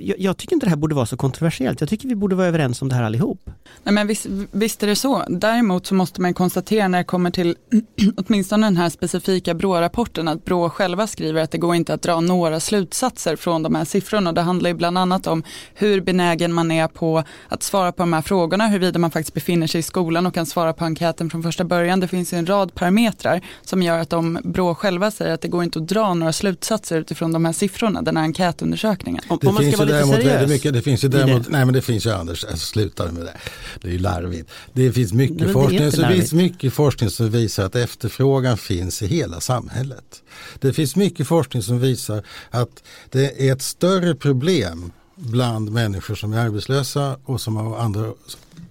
jag, 0.00 0.18
jag, 0.18 0.36
tycker 0.36 0.54
inte 0.54 0.66
det 0.66 0.70
här 0.70 0.76
borde 0.76 0.94
vara 0.94 1.06
så 1.06 1.16
kontroversiellt. 1.16 1.80
Jag 1.80 1.88
tycker 1.88 2.08
vi 2.08 2.14
borde 2.14 2.36
vara 2.36 2.46
överens 2.46 2.82
om 2.82 2.88
det 2.88 2.94
här 2.94 3.02
allihop. 3.02 3.50
Nej, 3.82 3.94
men 3.94 4.06
visst, 4.06 4.26
visst 4.50 4.82
är 4.82 4.86
det 4.86 4.96
så. 4.96 5.24
Däremot 5.28 5.86
så 5.86 5.94
måste 5.94 6.20
man 6.20 6.34
konstatera 6.34 6.88
när 6.88 6.98
det 6.98 7.04
kommer 7.04 7.30
till 7.30 7.56
åtminstone 8.16 8.66
den 8.66 8.76
här 8.76 8.88
specifika 8.88 9.54
BRÅ-rapporten 9.54 10.28
att 10.28 10.44
BRÅ 10.44 10.70
själva 10.70 11.06
skriver 11.06 11.42
att 11.42 11.50
det 11.50 11.58
går 11.58 11.74
inte 11.74 11.94
att 11.94 12.02
dra 12.02 12.20
några 12.20 12.60
slutsatser 12.60 13.36
från 13.36 13.62
de 13.62 13.74
här 13.74 13.84
siffrorna. 13.84 14.32
Det 14.32 14.40
handlar 14.40 14.70
ju 14.70 14.74
bland 14.74 14.98
annat 14.98 15.26
om 15.26 15.42
hur 15.74 16.00
benägen 16.00 16.52
man 16.52 16.70
är 16.70 16.88
på 16.88 17.22
att 17.48 17.62
svara 17.62 17.92
på 17.92 18.02
de 18.02 18.12
här 18.12 18.22
frågorna, 18.22 18.68
huruvida 18.68 18.98
man 18.98 19.10
faktiskt 19.10 19.34
befinner 19.34 19.66
sig 19.66 19.78
i 19.78 19.82
skolan 19.82 20.26
och 20.26 20.34
kan 20.34 20.46
svara 20.46 20.72
på 20.72 20.84
enkäten 20.84 21.30
från 21.30 21.42
första 21.42 21.64
början. 21.64 22.00
Det 22.00 22.08
finns 22.08 22.32
en 22.32 22.46
rad 22.46 22.74
parametrar 22.74 23.40
som 23.62 23.82
gör 23.82 23.98
att 23.98 24.10
de 24.10 24.38
BRÅ 24.44 24.74
själva 24.74 25.10
säger 25.10 25.34
att 25.34 25.40
det 25.40 25.48
går 25.48 25.64
inte 25.64 25.78
att 25.78 25.88
dra 25.88 26.14
några 26.14 26.32
slutsatser 26.32 26.98
utifrån 26.98 27.32
de 27.32 27.44
här 27.44 27.52
siffrorna, 27.52 28.02
den 28.02 28.16
här 28.16 28.24
enkätundersökningen. 28.24 29.22
Om, 29.28 29.38
om 29.44 29.65
finns 29.70 29.80
ju 29.80 29.84
däremot 29.84 30.24
väldigt 30.24 30.48
mycket, 30.48 30.72
det 30.72 30.82
finns 30.82 31.04
ju 31.04 31.08
däremot, 31.08 31.48
nej 31.48 31.64
men 31.64 31.74
det 31.74 31.82
finns 31.82 32.06
ju 32.06 32.10
Anders, 32.10 32.44
alltså, 32.44 32.66
sluta 32.66 33.12
med 33.12 33.22
det. 33.22 33.36
Det 33.80 33.88
är 33.88 33.92
ju 33.92 33.98
larvigt. 33.98 34.50
Det 34.72 34.92
finns 34.92 35.12
mycket, 35.12 35.40
nej, 35.40 35.52
forskning, 35.52 35.92
så 35.92 36.06
finns 36.06 36.32
mycket 36.32 36.72
forskning 36.72 37.10
som 37.10 37.30
visar 37.30 37.64
att 37.64 37.76
efterfrågan 37.76 38.58
finns 38.58 39.02
i 39.02 39.06
hela 39.06 39.40
samhället. 39.40 40.22
Det 40.58 40.72
finns 40.72 40.96
mycket 40.96 41.26
forskning 41.26 41.62
som 41.62 41.80
visar 41.80 42.22
att 42.50 42.82
det 43.10 43.48
är 43.48 43.52
ett 43.52 43.62
större 43.62 44.14
problem 44.14 44.92
bland 45.16 45.72
människor 45.72 46.14
som 46.14 46.32
är 46.32 46.38
arbetslösa 46.38 47.18
och 47.24 47.40
som 47.40 47.56
av 47.56 47.74
andra 47.74 48.12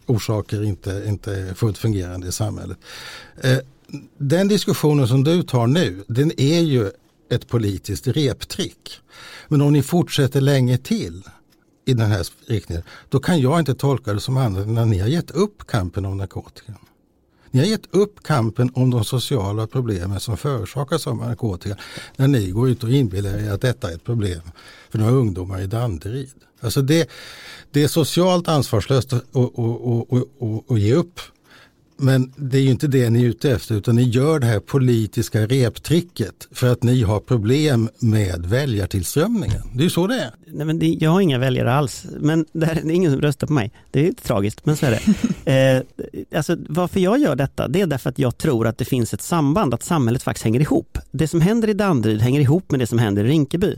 orsaker 0.05 0.63
inte, 0.63 1.03
inte 1.07 1.35
är 1.35 1.53
fullt 1.53 1.77
fungerande 1.77 2.27
i 2.27 2.31
samhället. 2.31 2.77
Eh, 3.41 3.57
den 4.17 4.47
diskussionen 4.47 5.07
som 5.07 5.23
du 5.23 5.43
tar 5.43 5.67
nu, 5.67 6.03
den 6.07 6.39
är 6.39 6.59
ju 6.59 6.91
ett 7.29 7.47
politiskt 7.47 8.07
reptrick. 8.07 9.01
Men 9.47 9.61
om 9.61 9.73
ni 9.73 9.83
fortsätter 9.83 10.41
länge 10.41 10.77
till 10.77 11.23
i 11.85 11.93
den 11.93 12.11
här 12.11 12.27
riktningen, 12.47 12.83
då 13.09 13.19
kan 13.19 13.41
jag 13.41 13.59
inte 13.59 13.75
tolka 13.75 14.13
det 14.13 14.19
som 14.19 14.37
annat 14.37 14.67
än 14.67 14.77
att 14.77 14.87
ni 14.87 14.99
har 14.99 15.07
gett 15.07 15.31
upp 15.31 15.67
kampen 15.67 16.05
om 16.05 16.17
narkotikan. 16.17 16.77
Ni 17.51 17.59
har 17.59 17.67
gett 17.67 17.95
upp 17.95 18.23
kampen 18.23 18.71
om 18.73 18.89
de 18.89 19.05
sociala 19.05 19.67
problemen 19.67 20.19
som 20.19 20.37
förorsakas 20.37 21.07
av 21.07 21.15
narkotika 21.15 21.77
när 22.15 22.27
ni 22.27 22.51
går 22.51 22.69
ut 22.69 22.83
och 22.83 22.91
inbillar 22.91 23.37
er 23.37 23.51
att 23.51 23.61
detta 23.61 23.91
är 23.91 23.95
ett 23.95 24.03
problem 24.03 24.41
för 24.89 24.99
några 24.99 25.11
ungdomar 25.11 25.61
i 25.61 25.67
Danderyd. 25.67 26.33
Alltså 26.59 26.81
det, 26.81 27.09
det 27.71 27.83
är 27.83 27.87
socialt 27.87 28.47
ansvarslöst 28.47 29.13
att, 29.13 29.23
att, 29.35 29.59
att, 29.59 30.71
att 30.71 30.79
ge 30.79 30.93
upp 30.93 31.19
men 31.97 32.33
det 32.35 32.57
är 32.57 32.61
ju 32.61 32.69
inte 32.69 32.87
det 32.87 33.09
ni 33.09 33.23
är 33.23 33.27
ute 33.27 33.51
efter 33.51 33.75
utan 33.75 33.95
ni 33.95 34.03
gör 34.03 34.39
det 34.39 34.45
här 34.45 34.59
politiska 34.59 35.47
reptricket 35.47 36.47
för 36.51 36.71
att 36.71 36.83
ni 36.83 37.01
har 37.01 37.19
problem 37.19 37.89
med 37.99 38.45
väljartillströmningen. 38.45 39.61
Det 39.73 39.79
är 39.79 39.83
ju 39.83 39.89
så 39.89 40.07
det 40.07 40.15
är. 40.15 40.31
Nej, 40.45 40.65
men 40.65 40.79
det, 40.79 40.85
jag 40.85 41.09
har 41.09 41.21
inga 41.21 41.37
väljare 41.37 41.73
alls, 41.73 42.05
men 42.19 42.45
det, 42.53 42.65
är, 42.65 42.75
det 42.75 42.93
är 42.93 42.95
ingen 42.95 43.11
som 43.11 43.21
röstar 43.21 43.47
på 43.47 43.53
mig. 43.53 43.71
Det 43.91 43.99
är 43.99 44.03
ju 44.03 44.13
tragiskt, 44.13 44.65
men 44.65 44.77
så 44.77 44.85
är 44.85 44.91
det. 44.91 45.01
eh, 45.51 46.37
alltså, 46.37 46.57
varför 46.69 46.99
jag 46.99 47.19
gör 47.19 47.35
detta, 47.35 47.67
det 47.67 47.81
är 47.81 47.87
därför 47.87 48.09
att 48.09 48.19
jag 48.19 48.37
tror 48.37 48.67
att 48.67 48.77
det 48.77 48.85
finns 48.85 49.13
ett 49.13 49.21
samband, 49.21 49.73
att 49.73 49.83
samhället 49.83 50.23
faktiskt 50.23 50.43
hänger 50.43 50.59
ihop. 50.59 50.97
Det 51.11 51.27
som 51.27 51.41
händer 51.41 51.67
i 51.67 51.73
Danderyd 51.73 52.21
hänger 52.21 52.41
ihop 52.41 52.71
med 52.71 52.79
det 52.79 52.87
som 52.87 52.99
händer 52.99 53.25
i 53.25 53.27
Rinkeby. 53.27 53.75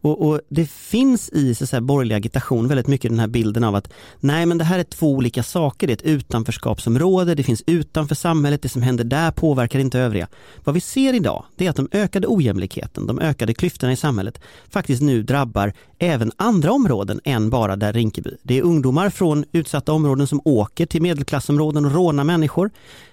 Och, 0.00 0.28
och, 0.28 0.40
det 0.48 0.70
finns 0.70 1.28
i 1.28 1.54
så 1.54 1.66
säga, 1.66 1.80
borgerlig 1.80 2.14
agitation 2.14 2.68
väldigt 2.68 2.86
mycket 2.86 3.10
den 3.10 3.20
här 3.20 3.26
bilden 3.26 3.64
av 3.64 3.74
att 3.74 3.92
nej 4.20 4.46
men 4.46 4.58
det 4.58 4.64
här 4.64 4.78
är 4.78 4.84
två 4.84 5.12
olika 5.12 5.42
saker, 5.42 5.86
det 5.86 5.92
är 5.92 5.94
ett 5.94 6.02
utanförskapsområde, 6.02 7.34
det 7.34 7.42
finns 7.42 7.62
utanför 7.66 8.14
samhället, 8.14 8.62
det 8.62 8.68
som 8.68 8.82
händer 8.82 9.04
där 9.04 9.30
påverkar 9.30 9.78
inte 9.78 9.98
övriga. 9.98 10.28
Vad 10.64 10.74
vi 10.74 10.80
ser 10.80 11.14
idag, 11.14 11.44
det 11.56 11.66
är 11.66 11.70
att 11.70 11.76
de 11.76 11.88
ökade 11.92 12.26
ojämlikheten, 12.28 13.06
de 13.06 13.18
ökade 13.18 13.54
klyftorna 13.54 13.92
i 13.92 13.96
samhället 13.96 14.40
faktiskt 14.70 15.02
nu 15.02 15.22
drabbar 15.22 15.72
även 15.98 16.32
andra 16.36 16.72
områden 16.72 17.20
än 17.24 17.50
bara 17.50 17.76
där 17.76 17.92
Rinkeby. 17.92 18.30
Det 18.42 18.58
är 18.58 18.62
ungdomar 18.62 19.10
från 19.10 19.44
utsatta 19.52 19.92
områden 19.92 20.26
som 20.26 20.40
åker 20.44 20.86
till 20.86 21.02
medelklassområden 21.02 21.84
och 21.84 21.92
rånar 21.92 22.24
människor. 22.24 22.70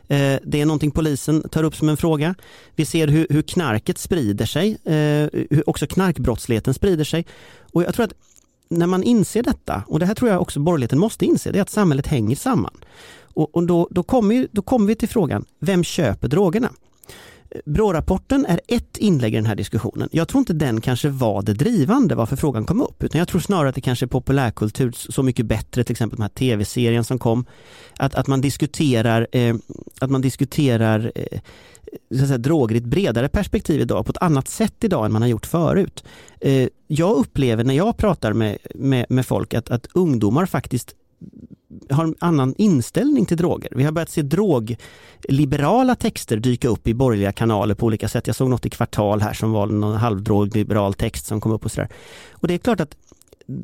Eh, 0.07 0.39
det 0.43 0.61
är 0.61 0.65
någonting 0.65 0.91
polisen 0.91 1.49
tar 1.49 1.63
upp 1.63 1.75
som 1.75 1.89
en 1.89 1.97
fråga. 1.97 2.35
Vi 2.75 2.85
ser 2.85 3.07
hur, 3.07 3.27
hur 3.29 3.41
knarket 3.41 3.97
sprider 3.97 4.45
sig, 4.45 4.77
eh, 4.85 5.29
hur 5.49 5.69
också 5.69 5.87
knarkbrottsligheten 5.87 6.73
sprider 6.73 7.03
sig. 7.03 7.25
Och 7.73 7.83
jag 7.83 7.93
tror 7.93 8.05
att 8.05 8.13
när 8.69 8.87
man 8.87 9.03
inser 9.03 9.43
detta, 9.43 9.83
och 9.87 9.99
det 9.99 10.05
här 10.05 10.15
tror 10.15 10.31
jag 10.31 10.41
också 10.41 10.59
borgerligheten 10.59 10.99
måste 10.99 11.25
inse, 11.25 11.51
det 11.51 11.57
är 11.57 11.61
att 11.61 11.69
samhället 11.69 12.07
hänger 12.07 12.35
samman. 12.35 12.77
Och, 13.19 13.55
och 13.55 13.67
då, 13.67 13.87
då, 13.91 14.03
kommer, 14.03 14.47
då 14.51 14.61
kommer 14.61 14.87
vi 14.87 14.95
till 14.95 15.09
frågan, 15.09 15.45
vem 15.59 15.83
köper 15.83 16.27
drogerna? 16.27 16.69
BRÅ-rapporten 17.65 18.45
är 18.45 18.59
ett 18.67 18.97
inlägg 18.97 19.33
i 19.33 19.35
den 19.35 19.45
här 19.45 19.55
diskussionen. 19.55 20.09
Jag 20.11 20.27
tror 20.27 20.39
inte 20.39 20.53
den 20.53 20.81
kanske 20.81 21.09
var 21.09 21.41
det 21.41 21.53
drivande 21.53 22.15
varför 22.15 22.35
frågan 22.35 22.65
kom 22.65 22.81
upp, 22.81 23.03
utan 23.03 23.19
jag 23.19 23.27
tror 23.27 23.41
snarare 23.41 23.69
att 23.69 23.75
det 23.75 23.81
kanske 23.81 24.05
är 24.05 24.07
populärkultur 24.07 24.91
så 24.91 25.23
mycket 25.23 25.45
bättre, 25.45 25.83
till 25.83 25.93
exempel 25.93 26.17
den 26.17 26.21
här 26.21 26.29
tv-serien 26.29 27.03
som 27.03 27.19
kom, 27.19 27.45
att, 27.97 28.15
att 28.15 28.27
man 28.27 28.41
diskuterar, 28.41 29.27
eh, 29.31 29.55
att 29.99 30.09
man 30.09 30.21
diskuterar 30.21 31.11
eh, 31.15 31.39
så 32.15 32.21
att 32.21 32.27
säga, 32.27 32.37
droger 32.37 32.75
i 32.75 32.77
ett 32.77 32.83
bredare 32.83 33.29
perspektiv 33.29 33.81
idag, 33.81 34.05
på 34.05 34.11
ett 34.11 34.21
annat 34.21 34.47
sätt 34.47 34.83
idag 34.83 35.05
än 35.05 35.11
man 35.11 35.21
har 35.21 35.29
gjort 35.29 35.45
förut. 35.45 36.03
Eh, 36.39 36.67
jag 36.87 37.17
upplever 37.17 37.63
när 37.63 37.73
jag 37.73 37.97
pratar 37.97 38.33
med, 38.33 38.57
med, 38.75 39.05
med 39.09 39.25
folk 39.25 39.53
att, 39.53 39.69
att 39.69 39.87
ungdomar 39.93 40.45
faktiskt 40.45 40.95
har 41.89 42.03
en 42.03 42.15
annan 42.19 42.55
inställning 42.57 43.25
till 43.25 43.37
droger. 43.37 43.71
Vi 43.75 43.83
har 43.83 43.91
börjat 43.91 44.09
se 44.09 44.21
drogliberala 44.21 45.95
texter 45.95 46.37
dyka 46.37 46.67
upp 46.67 46.87
i 46.87 46.93
borgerliga 46.93 47.31
kanaler 47.31 47.75
på 47.75 47.85
olika 47.85 48.07
sätt. 48.07 48.27
Jag 48.27 48.35
såg 48.35 48.49
något 48.49 48.65
i 48.65 48.69
Kvartal 48.69 49.21
här 49.21 49.33
som 49.33 49.51
var 49.51 49.67
någon 49.67 49.97
halvdrogliberal 49.97 50.93
text 50.93 51.25
som 51.25 51.41
kom 51.41 51.51
upp 51.51 51.65
och 51.65 51.71
sådär. 51.71 51.89
Och 52.31 52.47
det 52.47 52.53
är 52.53 52.57
klart 52.57 52.79
att 52.79 52.97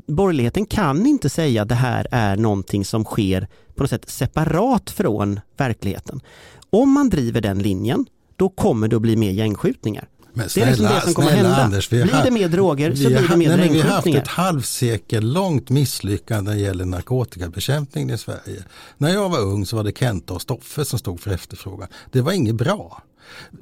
borgerligheten 0.07 0.65
kan 0.65 1.05
inte 1.05 1.29
säga 1.29 1.61
att 1.61 1.69
det 1.69 1.75
här 1.75 2.07
är 2.11 2.35
någonting 2.35 2.85
som 2.85 3.03
sker 3.03 3.47
på 3.75 3.83
något 3.83 3.89
sätt 3.89 4.09
separat 4.09 4.91
från 4.91 5.39
verkligheten. 5.57 6.21
Om 6.69 6.91
man 6.91 7.09
driver 7.09 7.41
den 7.41 7.59
linjen, 7.59 8.05
då 8.35 8.49
kommer 8.49 8.87
det 8.87 8.95
att 8.95 9.01
bli 9.01 9.15
mer 9.15 9.31
gängskjutningar. 9.31 10.07
Men 10.33 10.49
snälla, 10.49 10.65
det 10.65 10.71
är 10.71 10.71
liksom 10.71 10.95
det 10.95 11.01
som 11.01 11.13
kommer 11.13 11.31
hända. 11.31 11.55
Anders, 11.55 11.89
blir 11.89 12.23
det 12.23 12.31
mer 12.31 12.47
droger 12.47 12.95
så 12.95 13.07
blir 13.07 13.27
det 13.29 13.37
mer 13.37 13.57
nej, 13.57 13.69
Vi 13.69 13.81
har 13.81 13.89
haft 13.89 14.07
ett 14.07 14.27
halvsekel 14.27 15.33
långt 15.33 15.69
misslyckande 15.69 16.51
när 16.51 16.57
det 16.57 16.63
gäller 16.63 16.85
narkotikabekämpning 16.85 18.09
i 18.09 18.17
Sverige. 18.17 18.63
När 18.97 19.13
jag 19.13 19.29
var 19.29 19.39
ung 19.39 19.65
så 19.65 19.75
var 19.75 19.83
det 19.83 19.97
Kenta 19.97 20.33
och 20.33 20.41
Stoffe 20.41 20.85
som 20.85 20.99
stod 20.99 21.19
för 21.19 21.31
efterfrågan. 21.31 21.87
Det 22.11 22.21
var 22.21 22.31
inget 22.31 22.55
bra. 22.55 23.03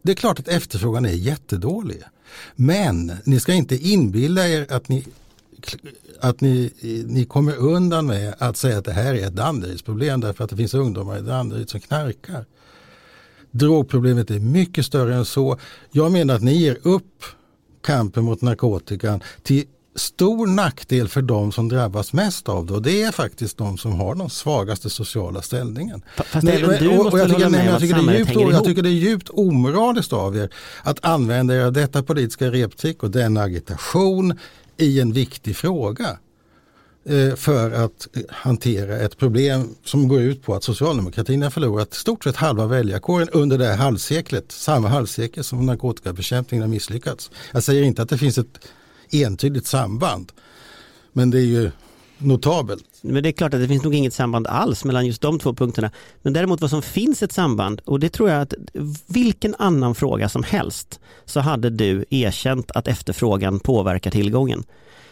Det 0.01 0.11
är 0.11 0.15
klart 0.15 0.39
att 0.39 0.47
efterfrågan 0.47 1.05
är 1.05 1.09
jättedålig. 1.09 2.01
Men 2.55 3.11
ni 3.23 3.39
ska 3.39 3.53
inte 3.53 3.75
inbilla 3.75 4.47
er 4.47 4.65
att 4.69 4.89
ni 4.89 5.05
att 6.19 6.41
ni, 6.41 6.73
ni 7.07 7.25
kommer 7.25 7.55
undan 7.55 8.05
med 8.05 8.33
att 8.37 8.57
säga 8.57 8.77
att 8.77 8.85
det 8.85 8.91
här 8.91 9.13
är 9.13 9.27
ett 9.27 9.35
Danderydsproblem 9.35 10.21
därför 10.21 10.43
att 10.43 10.49
det 10.49 10.55
finns 10.55 10.73
ungdomar 10.73 11.17
i 11.17 11.21
Danderyd 11.21 11.69
som 11.69 11.79
knarkar. 11.79 12.45
Drogproblemet 13.51 14.31
är 14.31 14.39
mycket 14.39 14.85
större 14.85 15.15
än 15.15 15.25
så. 15.25 15.57
Jag 15.91 16.11
menar 16.11 16.35
att 16.35 16.41
ni 16.41 16.53
ger 16.53 16.77
upp 16.81 17.23
kampen 17.81 18.23
mot 18.23 18.41
narkotikan 18.41 19.23
till 19.43 19.65
stor 19.95 20.47
nackdel 20.47 21.07
för 21.07 21.21
de 21.21 21.51
som 21.51 21.69
drabbas 21.69 22.13
mest 22.13 22.49
av 22.49 22.65
det 22.65 22.73
och 22.73 22.81
det 22.81 23.03
är 23.03 23.11
faktiskt 23.11 23.57
de 23.57 23.77
som 23.77 23.93
har 23.93 24.15
den 24.15 24.29
svagaste 24.29 24.89
sociala 24.89 25.41
ställningen. 25.41 26.01
Fast 26.15 26.43
nej, 26.43 26.61
även 26.61 26.83
du 26.83 26.89
och, 26.89 26.95
måste 27.03 27.19
jag 27.19 27.29
tycker, 27.29 27.49
nej, 27.49 27.65
jag, 27.65 27.79
tycker 27.79 27.95
det 27.95 28.13
är 28.13 28.17
djupt, 28.17 28.31
jag 28.35 28.63
tycker 28.63 28.81
det 28.81 28.89
är 28.89 28.91
djupt 28.91 29.29
omoraliskt 29.29 30.13
av 30.13 30.37
er 30.37 30.49
att 30.83 31.05
använda 31.05 31.55
er 31.55 31.65
av 31.65 31.73
detta 31.73 32.03
politiska 32.03 32.51
reptrick 32.51 33.03
och 33.03 33.11
den 33.11 33.37
agitation 33.37 34.39
i 34.77 34.99
en 34.99 35.13
viktig 35.13 35.55
fråga. 35.55 36.17
Eh, 37.05 37.35
för 37.35 37.71
att 37.71 38.07
hantera 38.29 38.97
ett 38.97 39.17
problem 39.17 39.75
som 39.83 40.07
går 40.07 40.21
ut 40.21 40.43
på 40.43 40.55
att 40.55 40.63
socialdemokratin 40.63 41.41
har 41.41 41.49
förlorat 41.49 41.93
stort 41.93 42.23
sett 42.23 42.35
halva 42.35 42.65
väljarkåren 42.65 43.29
under 43.29 43.57
det 43.57 43.65
här 43.65 43.77
halvseklet, 43.77 44.51
samma 44.51 44.87
halvsekel 44.87 45.43
som 45.43 45.65
narkotikabekämpningen 45.65 46.61
har 46.61 46.69
misslyckats. 46.69 47.31
Jag 47.51 47.63
säger 47.63 47.83
inte 47.83 48.01
att 48.01 48.09
det 48.09 48.17
finns 48.17 48.37
ett 48.37 48.67
entydigt 49.11 49.67
samband, 49.67 50.31
men 51.13 51.31
det 51.31 51.37
är 51.37 51.45
ju 51.45 51.71
notabelt. 52.17 52.85
Men 53.01 53.23
det 53.23 53.29
är 53.29 53.33
klart 53.33 53.53
att 53.53 53.59
det 53.59 53.67
finns 53.67 53.83
nog 53.83 53.95
inget 53.95 54.13
samband 54.13 54.47
alls 54.47 54.85
mellan 54.85 55.05
just 55.05 55.21
de 55.21 55.39
två 55.39 55.53
punkterna. 55.53 55.91
Men 56.21 56.33
däremot 56.33 56.61
vad 56.61 56.69
som 56.69 56.81
finns 56.81 57.23
ett 57.23 57.31
samband 57.31 57.81
och 57.85 57.99
det 57.99 58.09
tror 58.09 58.29
jag 58.29 58.41
att 58.41 58.53
vilken 59.07 59.55
annan 59.59 59.95
fråga 59.95 60.29
som 60.29 60.43
helst 60.43 60.99
så 61.25 61.39
hade 61.39 61.69
du 61.69 62.05
erkänt 62.09 62.71
att 62.71 62.87
efterfrågan 62.87 63.59
påverkar 63.59 64.11
tillgången. 64.11 64.63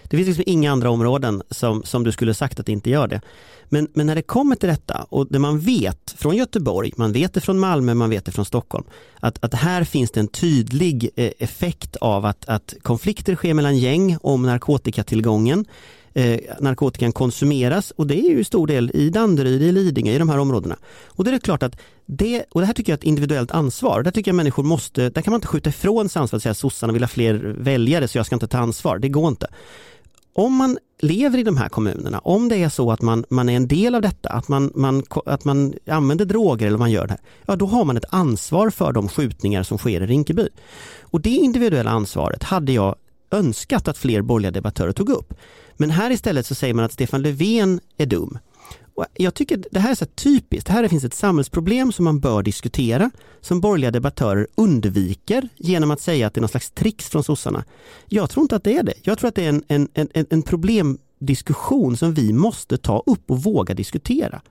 Det 0.10 0.18
finns 0.18 0.28
liksom 0.28 0.44
inga 0.48 0.72
andra 0.72 0.89
områden 0.89 1.42
som, 1.50 1.84
som 1.84 2.04
du 2.04 2.12
skulle 2.12 2.34
sagt 2.34 2.60
att 2.60 2.66
det 2.66 2.72
inte 2.72 2.89
gör 2.89 3.08
det. 3.08 3.22
Men, 3.70 3.88
men 3.94 4.08
när 4.08 4.16
det 4.16 4.22
kommer 4.22 4.56
till 4.56 4.70
detta 4.70 5.06
och 5.10 5.28
det 5.30 5.39
man 5.39 5.60
vet 5.60 6.16
från 6.18 6.36
Göteborg, 6.36 6.92
man 6.98 7.12
vet 7.12 7.34
det 7.34 7.42
från 7.42 7.60
Malmö, 7.60 7.94
man 7.94 8.10
vet 8.10 8.25
det 8.25 8.32
från 8.32 8.46
Stockholm, 8.46 8.86
att, 9.20 9.44
att 9.44 9.54
här 9.54 9.84
finns 9.84 10.12
det 10.12 10.20
en 10.20 10.28
tydlig 10.28 11.10
eh, 11.16 11.32
effekt 11.39 11.96
av 11.96 12.25
att, 12.25 12.50
att 12.50 12.74
konflikter 12.82 13.36
sker 13.36 13.54
mellan 13.54 13.78
gäng 13.78 14.18
om 14.22 14.42
narkotikatillgången. 14.42 15.66
Eh, 16.13 16.39
narkotikan 16.60 17.12
konsumeras 17.12 17.92
och 17.92 18.08
det 18.08 18.20
är 18.20 18.30
ju 18.30 18.44
stor 18.44 18.68
del 18.68 18.92
i 18.94 19.10
Danderyd, 19.10 19.62
i 19.62 19.72
Lidingö, 19.72 20.12
i 20.12 20.18
de 20.18 20.30
här 20.30 20.38
områdena. 20.38 20.75
Och 21.06 21.24
det 21.24 21.32
är 21.32 21.39
klart 21.39 21.63
att 21.63 21.80
det, 22.06 22.46
och 22.51 22.62
det 22.62 22.68
här 22.68 22.74
tycker 22.74 22.92
jag 22.92 22.98
är 22.98 23.00
ett 23.00 23.04
individuellt 23.04 23.51
ansvar. 23.51 24.04
Där 24.04 24.12
tycker 24.12 24.32
jag 24.32 24.36
människor 24.36 24.63
måste, 24.63 25.10
där 25.10 25.22
kan 25.22 25.32
man 25.32 25.38
inte 25.38 25.48
skjuta 25.48 25.70
ifrån 25.70 26.10
sig 26.10 26.20
ansvaret 26.20 26.39
och 26.39 26.42
säga 26.42 26.51
att 26.51 26.58
sossarna 26.58 26.94
vill 26.94 27.04
ha 27.04 27.08
fler 27.08 27.56
väljare 27.58 28.08
så 28.08 28.18
jag 28.18 28.25
ska 28.25 28.36
inte 28.36 28.48
ta 28.48 28.58
ansvar. 28.58 29.00
Det 29.00 29.10
går 29.10 29.28
inte 29.28 29.48
om 30.39 30.55
man 30.55 30.77
lever 31.00 31.38
i 31.38 31.43
de 31.43 31.58
här 31.58 31.69
kommunerna, 31.69 32.19
om 32.19 32.50
det 32.50 32.55
är 32.55 32.69
så 32.69 32.91
att 32.91 33.01
man, 33.01 33.25
man 33.29 33.50
är 33.50 33.55
en 33.55 33.67
del 33.67 33.96
av 33.96 34.01
detta, 34.01 34.29
att 34.29 34.48
man, 34.48 34.72
man, 34.75 35.03
att 35.25 35.46
man 35.46 35.74
använder 35.88 36.25
droger 36.25 36.67
eller 36.67 36.77
man 36.77 36.91
gör 36.91 37.08
det 37.08 37.13
här, 37.13 37.22
ja 37.46 37.55
då 37.55 37.65
har 37.65 37.86
man 37.86 37.98
ett 37.98 38.05
ansvar 38.10 38.69
för 38.69 38.91
de 38.91 39.08
skjutningar 39.08 39.63
som 39.63 39.77
sker 39.77 40.01
i 40.01 40.08
Rinkeby. 40.08 40.48
Och 41.01 41.22
det 41.22 41.29
individuella 41.29 41.89
ansvaret 41.89 42.43
hade 42.43 42.72
jag 42.72 42.96
önskat 43.31 43.88
att 43.88 43.98
fler 43.98 44.22
borgerliga 44.22 44.51
debattörer 44.51 44.91
tog 44.91 45.10
upp. 45.10 45.34
Men 45.77 45.89
här 45.89 46.12
istället 46.12 46.46
så 46.46 46.55
säger 46.55 46.74
man 46.74 46.86
att 46.86 46.93
Stefan 46.93 47.22
Löfven 47.22 47.79
är 47.98 48.05
dum. 48.05 48.38
Och 49.00 49.06
jag 49.13 49.34
tycker 49.34 49.63
det 49.72 49.79
här 49.79 49.91
är 49.91 49.96
så 49.96 50.06
typiskt. 50.06 50.70
Här 50.70 50.88
finns 50.88 51.03
ett 51.03 51.13
samhällsproblem 51.13 51.91
som 51.91 52.06
man 52.06 52.20
bör 52.20 52.44
diskutera, 52.44 53.12
som 53.41 53.62
borgerliga 53.62 53.91
debattörer 53.91 54.48
undviker 54.56 55.50
genom 55.56 55.91
att 55.91 56.01
säga 56.01 56.27
att 56.27 56.34
det 56.34 56.39
är 56.39 56.41
någon 56.41 56.50
slags 56.50 56.72
tricks 56.72 57.10
från 57.10 57.24
sossarna. 57.24 57.65
Jag 58.06 58.29
tror 58.29 58.41
inte 58.41 58.56
att 58.56 58.63
det 58.63 58.77
är 58.77 58.84
det. 58.84 58.94
Jag 59.01 59.18
tror 59.20 59.27
att 59.27 59.36
det 59.36 59.46
är 59.46 59.50
en, 59.50 59.63
en, 59.68 59.89
en, 59.94 60.25
en 60.29 60.41
problemdiskussion 60.41 61.98
som 61.98 62.13
vi 62.13 62.34
måste 62.34 62.77
ta 62.77 63.03
upp 63.06 63.32
och 63.32 63.44
våga 63.44 63.74
diskutera. 63.74 64.41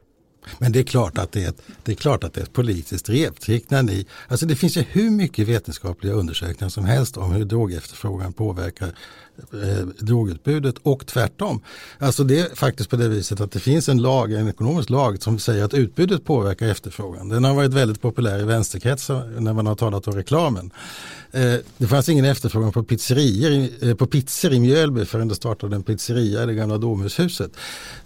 Men 0.58 0.72
det 0.72 0.78
är 0.78 0.84
klart 0.84 1.18
att 1.18 1.32
det 1.32 1.44
är 1.44 1.48
ett, 1.48 1.62
det 1.82 1.92
är, 1.92 1.96
klart 1.96 2.24
att 2.24 2.32
det 2.32 2.40
är 2.40 2.44
ett 2.44 2.52
politiskt 2.52 3.08
reptrick 3.08 3.70
när 3.70 3.82
ni, 3.82 4.06
alltså 4.28 4.46
det 4.46 4.56
finns 4.56 4.76
ju 4.76 4.84
hur 4.90 5.10
mycket 5.10 5.48
vetenskapliga 5.48 6.12
undersökningar 6.12 6.68
som 6.68 6.84
helst 6.84 7.16
om 7.16 7.32
hur 7.32 7.44
drogefterfrågan 7.44 8.32
påverkar 8.32 8.94
eh, 9.52 9.86
drogutbudet 9.98 10.74
och 10.82 11.06
tvärtom. 11.06 11.60
Alltså 11.98 12.24
det 12.24 12.40
är 12.40 12.54
faktiskt 12.54 12.90
på 12.90 12.96
det 12.96 13.08
viset 13.08 13.40
att 13.40 13.52
det 13.52 13.60
finns 13.60 13.88
en 13.88 14.02
lag, 14.02 14.32
en 14.32 14.48
ekonomisk 14.48 14.90
lag 14.90 15.22
som 15.22 15.38
säger 15.38 15.64
att 15.64 15.74
utbudet 15.74 16.24
påverkar 16.24 16.66
efterfrågan. 16.68 17.28
Den 17.28 17.44
har 17.44 17.54
varit 17.54 17.74
väldigt 17.74 18.02
populär 18.02 18.38
i 18.38 18.44
vänsterkretsar 18.44 19.40
när 19.40 19.52
man 19.52 19.66
har 19.66 19.74
talat 19.74 20.08
om 20.08 20.14
reklamen. 20.14 20.70
Eh, 21.32 21.54
det 21.78 21.86
fanns 21.86 22.08
ingen 22.08 22.24
efterfrågan 22.24 22.72
på 22.72 22.82
pizzerier, 22.82 23.70
eh, 23.80 23.94
på 23.94 24.06
pizzor 24.06 24.52
i 24.52 24.60
Mjölby 24.60 25.04
förrän 25.04 25.28
det 25.28 25.34
startade 25.34 25.76
en 25.76 25.82
pizzeria 25.82 26.42
i 26.42 26.46
det 26.46 26.54
gamla 26.54 26.78
Domhushuset. 26.78 27.50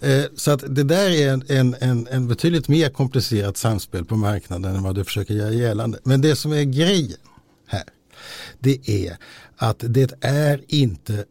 Eh, 0.01 0.23
så 0.35 0.51
att 0.51 0.75
det 0.75 0.83
där 0.83 1.09
är 1.09 1.33
en, 1.33 1.43
en, 1.47 1.75
en, 1.79 2.07
en 2.11 2.27
betydligt 2.27 2.67
mer 2.67 2.89
komplicerat 2.89 3.57
samspel 3.57 4.05
på 4.05 4.15
marknaden 4.15 4.75
än 4.75 4.83
vad 4.83 4.95
du 4.95 5.03
försöker 5.03 5.33
göra 5.33 5.51
gällande. 5.51 5.99
Men 6.03 6.21
det 6.21 6.35
som 6.35 6.53
är 6.53 6.63
grejen 6.63 7.17
här, 7.67 7.83
det 8.59 8.89
är 8.89 9.17
att 9.63 9.83
det 9.87 10.13
är 10.21 10.61
inte 10.67 11.25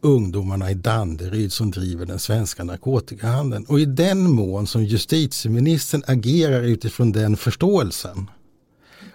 ungdomarna 0.00 0.70
i 0.70 0.74
Danderyd 0.74 1.52
som 1.52 1.70
driver 1.70 2.06
den 2.06 2.18
svenska 2.18 2.64
narkotikahandeln. 2.64 3.64
Och 3.64 3.80
i 3.80 3.84
den 3.84 4.30
mån 4.30 4.66
som 4.66 4.84
justitieministern 4.84 6.02
agerar 6.06 6.62
utifrån 6.62 7.12
den 7.12 7.36
förståelsen, 7.36 8.30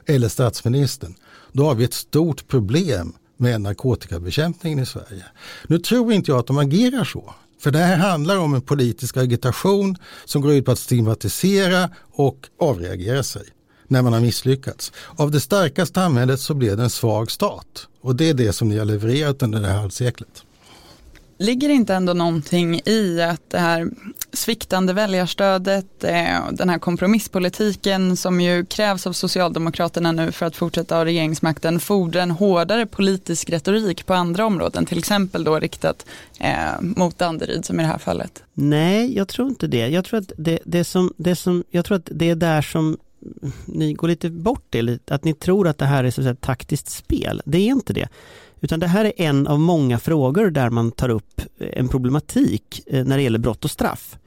eller 0.06 0.30
statsministern, 0.30 1.16
då 1.52 1.66
har 1.66 1.76
vi 1.76 1.84
ett 1.84 1.94
stort 1.94 2.48
problem 2.48 3.14
med 3.38 3.62
narkotikabekämpningen 3.62 4.80
i 4.80 4.86
Sverige. 4.86 5.26
Nu 5.68 5.80
tror 5.80 6.14
inte 6.14 6.32
jag 6.32 6.40
att 6.40 6.48
de 6.48 6.58
agerar 6.58 7.04
så. 7.04 7.34
För 7.60 7.72
det 7.72 7.80
här 7.80 7.98
handlar 7.98 8.38
om 8.38 8.54
en 8.54 8.62
politisk 8.62 9.18
agitation 9.18 9.98
som 10.26 10.42
går 10.42 10.54
ut 10.54 10.66
på 10.66 10.72
att 10.72 10.80
stigmatisera 10.80 11.90
och 12.12 12.48
avreagera 12.60 13.24
sig 13.24 13.44
när 13.88 14.02
man 14.02 14.14
har 14.14 14.20
misslyckats. 14.20 14.92
Av 15.16 15.32
det 15.32 15.40
starka 15.40 15.86
samhället 15.86 16.40
så 16.40 16.54
blev 16.54 16.78
det 16.78 16.84
en 16.84 16.90
svag 16.90 17.32
stat. 17.32 17.88
Och 18.04 18.16
det 18.16 18.30
är 18.30 18.34
det 18.34 18.54
som 18.54 18.70
ni 18.70 18.78
har 18.78 18.86
levererat 18.86 19.44
under 19.44 19.62
det 19.62 19.68
här 19.68 19.80
halvseklet. 19.80 20.44
Ligger 21.38 21.68
det 21.68 21.74
inte 21.74 21.94
ändå 21.94 22.14
någonting 22.14 22.82
i 22.86 23.22
att 23.22 23.50
det 23.50 23.60
här 23.60 23.88
sviktande 24.34 24.94
väljarstödet, 24.94 26.04
eh, 26.04 26.52
den 26.52 26.70
här 26.70 26.80
kompromisspolitiken 26.80 28.18
som 28.18 28.42
ju 28.42 28.66
krävs 28.66 29.08
av 29.08 29.14
Socialdemokraterna 29.14 30.12
nu 30.12 30.32
för 30.32 30.46
att 30.46 30.56
fortsätta 30.56 30.96
ha 30.96 31.06
regeringsmakten 31.06 31.80
fordrar 31.80 32.22
en 32.22 32.32
hårdare 32.32 32.86
politisk 32.86 33.50
retorik 33.50 34.06
på 34.06 34.14
andra 34.14 34.46
områden, 34.46 34.86
till 34.86 34.98
exempel 34.98 35.44
då 35.44 35.60
riktat 35.60 36.06
eh, 36.40 36.82
mot 36.82 37.18
Danderyd 37.18 37.66
som 37.66 37.80
i 37.80 37.84
det 37.84 37.90
här 37.90 37.98
fallet? 37.98 38.44
Nej, 38.54 39.16
jag 39.16 39.28
tror 39.28 39.50
inte 39.50 39.68
det. 39.68 39.88
Jag 39.88 40.06
tror 40.06 40.20
att 40.20 40.32
det, 40.38 40.60
det, 40.66 40.84
som, 40.84 41.14
det, 41.18 41.36
som, 41.36 41.64
jag 41.72 41.86
tror 41.86 41.98
att 41.98 42.10
det 42.12 42.30
är 42.30 42.36
där 42.36 42.62
som 42.62 42.98
ni 43.66 43.94
går 43.94 44.08
lite 44.08 44.30
bort 44.30 44.66
det, 44.70 45.12
att 45.12 45.24
ni 45.24 45.34
tror 45.34 45.68
att 45.68 45.78
det 45.78 45.86
här 45.86 46.04
är 46.04 46.12
så 46.12 46.22
ett 46.22 46.42
taktiskt 46.42 46.90
spel. 46.90 47.42
Det 47.46 47.58
är 47.58 47.68
inte 47.68 47.94
det. 47.94 48.08
Utan 48.62 48.80
det 48.80 48.88
här 48.88 49.06
är 49.06 49.14
en 49.18 49.48
av 49.48 49.60
många 49.60 50.00
frågor 50.00 50.50
där 50.50 50.70
man 50.70 50.92
tar 50.92 51.10
upp 51.10 51.42
en 51.58 51.88
problematik 51.88 52.82
eh, 52.88 53.06
när 53.06 53.18
det 53.18 53.24
gäller 53.24 53.40
brott 53.40 53.66
och 53.66 53.72
straff. 53.72 54.18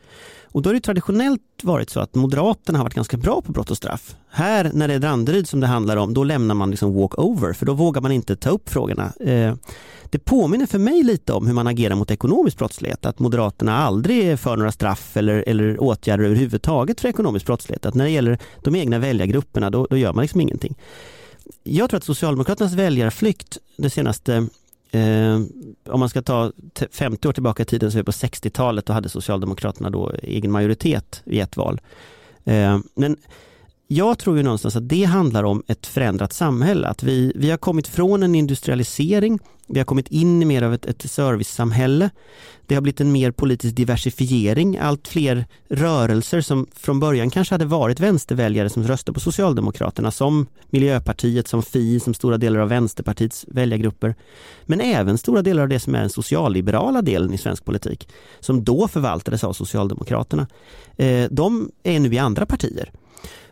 Och 0.57 0.63
då 0.63 0.69
har 0.69 0.75
det 0.75 0.81
traditionellt 0.81 1.43
varit 1.63 1.91
så 1.91 2.01
att 2.01 2.15
Moderaterna 2.15 2.79
har 2.79 2.85
varit 2.85 2.95
ganska 2.95 3.17
bra 3.17 3.43
på 3.43 3.53
brott 3.53 3.71
och 3.71 3.77
straff. 3.77 4.17
Här 4.29 4.71
när 4.75 4.89
det 4.89 4.95
är 4.95 4.99
Danderyd 4.99 5.49
som 5.49 5.61
det 5.61 5.67
handlar 5.67 5.97
om, 5.97 6.15
då 6.15 6.25
lämnar 6.25 6.55
man 6.55 6.71
liksom 6.71 6.95
walkover 6.95 7.53
för 7.53 7.67
då 7.67 7.73
vågar 7.73 8.01
man 8.01 8.13
inte 8.13 8.37
ta 8.37 8.51
upp 8.51 8.69
frågorna. 8.69 9.13
Eh, 9.21 9.55
det 10.11 10.19
påminner 10.19 10.67
för 10.67 10.79
mig 10.79 11.03
lite 11.03 11.33
om 11.33 11.47
hur 11.47 11.55
man 11.55 11.67
agerar 11.67 11.95
mot 11.95 12.11
ekonomisk 12.11 12.59
brottslighet, 12.59 13.07
att 13.07 13.19
Moderaterna 13.19 13.77
aldrig 13.77 14.27
är 14.27 14.37
för 14.37 14.57
några 14.57 14.73
straff 14.73 15.17
eller, 15.17 15.45
eller 15.47 15.83
åtgärder 15.83 16.25
överhuvudtaget 16.25 17.01
för 17.01 17.09
ekonomisk 17.09 17.47
brottslighet. 17.47 17.87
Att 17.87 17.95
när 17.95 18.05
det 18.05 18.11
gäller 18.11 18.39
de 18.63 18.77
egna 18.77 18.99
väljargrupperna, 18.99 19.71
då, 19.71 19.87
då 19.91 19.97
gör 19.97 20.13
man 20.13 20.23
liksom 20.23 20.41
ingenting. 20.41 20.75
Jag 21.63 21.91
tror 21.91 21.99
att 21.99 22.05
Socialdemokraternas 22.05 22.73
väljarflykt 22.73 23.59
det 23.77 23.91
senaste 23.91 24.47
Eh, 24.97 25.41
om 25.89 26.01
man 26.01 26.09
ska 26.09 26.23
ta 26.23 26.53
50 26.91 27.29
år 27.29 27.33
tillbaka 27.33 27.63
i 27.63 27.67
tiden 27.67 27.93
så 27.93 27.99
är 27.99 28.03
vi 28.03 28.05
på 28.05 28.13
60-talet, 28.13 28.87
då 28.87 28.93
hade 28.93 29.09
Socialdemokraterna 29.09 29.91
då 29.91 30.13
egen 30.23 30.53
majoritet 30.53 31.23
i 31.25 31.41
ett 31.41 31.57
val. 31.57 31.81
Eh, 32.45 32.79
men 32.95 33.17
jag 33.89 34.19
tror 34.19 34.37
ju 34.37 34.43
någonstans 34.43 34.77
att 34.77 34.89
det 34.89 35.05
handlar 35.05 35.45
om 35.45 35.63
ett 35.67 35.87
förändrat 35.87 36.33
samhälle, 36.33 36.89
att 36.89 37.03
vi, 37.03 37.33
vi 37.37 37.51
har 37.51 37.59
kommit 37.59 37.89
från 37.89 38.23
en 38.23 38.35
industrialisering, 38.35 39.39
vi 39.69 39.81
har 39.81 39.85
kommit 39.85 40.09
in 40.09 40.43
i 40.43 40.45
mer 40.45 40.63
av 40.63 40.75
ett, 40.75 40.87
ett 40.87 41.11
servicesamhälle. 41.11 42.11
Det 42.67 42.75
har 42.75 42.83
blivit 42.83 43.01
en 43.01 43.13
mer 43.13 43.31
politisk 43.31 43.77
diversifiering, 43.77 44.79
allt 44.79 45.09
fler 45.09 45.47
rörelser 45.69 46.41
som 46.41 46.67
från 46.75 47.01
början 47.01 47.31
kanske 47.31 47.55
hade 47.55 47.65
varit 47.65 48.01
vänsterväljare 48.01 48.71
som 48.71 48.83
röstade 48.83 49.15
på 49.15 49.21
Socialdemokraterna, 49.21 50.11
som 50.11 50.47
Miljöpartiet, 50.71 51.49
som 51.49 51.63
Fi, 51.63 52.01
som 52.01 52.15
stora 52.15 52.39
delar 52.39 52.61
av 52.61 52.69
Vänsterpartiets 52.69 53.45
väljargrupper. 53.49 54.15
Men 54.65 54.81
även 54.81 55.19
stora 55.19 55.43
delar 55.43 55.63
av 55.63 55.69
det 55.69 55.81
som 55.81 55.95
är 55.95 56.01
den 56.01 56.11
socialliberala 56.11 57.03
delen 57.03 57.35
i 57.35 57.39
svensk 57.39 57.65
politik, 57.65 58.09
som 58.41 58.65
då 58.65 58.89
förvaltades 58.89 59.45
av 59.45 59.53
Socialdemokraterna. 59.53 60.47
Eh, 60.97 61.27
de 61.31 61.71
är 61.83 62.01
nu 62.01 62.15
i 62.15 62.19
andra 62.19 62.47
partier. 62.47 62.91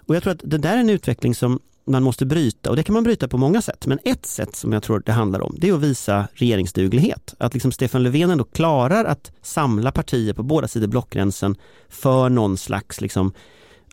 Och 0.06 0.16
jag 0.16 0.22
tror 0.22 0.32
att 0.32 0.40
det 0.44 0.58
där 0.58 0.76
är 0.76 0.80
en 0.80 0.90
utveckling 0.90 1.34
som 1.34 1.60
man 1.86 2.02
måste 2.02 2.26
bryta 2.26 2.70
och 2.70 2.76
det 2.76 2.82
kan 2.82 2.92
man 2.92 3.04
bryta 3.04 3.28
på 3.28 3.38
många 3.38 3.62
sätt. 3.62 3.86
Men 3.86 3.98
ett 4.04 4.26
sätt 4.26 4.56
som 4.56 4.72
jag 4.72 4.82
tror 4.82 5.02
det 5.06 5.12
handlar 5.12 5.40
om 5.40 5.56
det 5.58 5.68
är 5.68 5.72
att 5.72 5.80
visa 5.80 6.28
regeringsduglighet. 6.34 7.34
Att 7.38 7.54
liksom 7.54 7.72
Stefan 7.72 8.02
Löfven 8.02 8.30
ändå 8.30 8.44
klarar 8.44 9.04
att 9.04 9.32
samla 9.42 9.92
partier 9.92 10.32
på 10.32 10.42
båda 10.42 10.68
sidor 10.68 10.86
blockgränsen 10.86 11.56
för 11.88 12.28
någon 12.28 12.56
slags 12.56 13.00
liksom, 13.00 13.32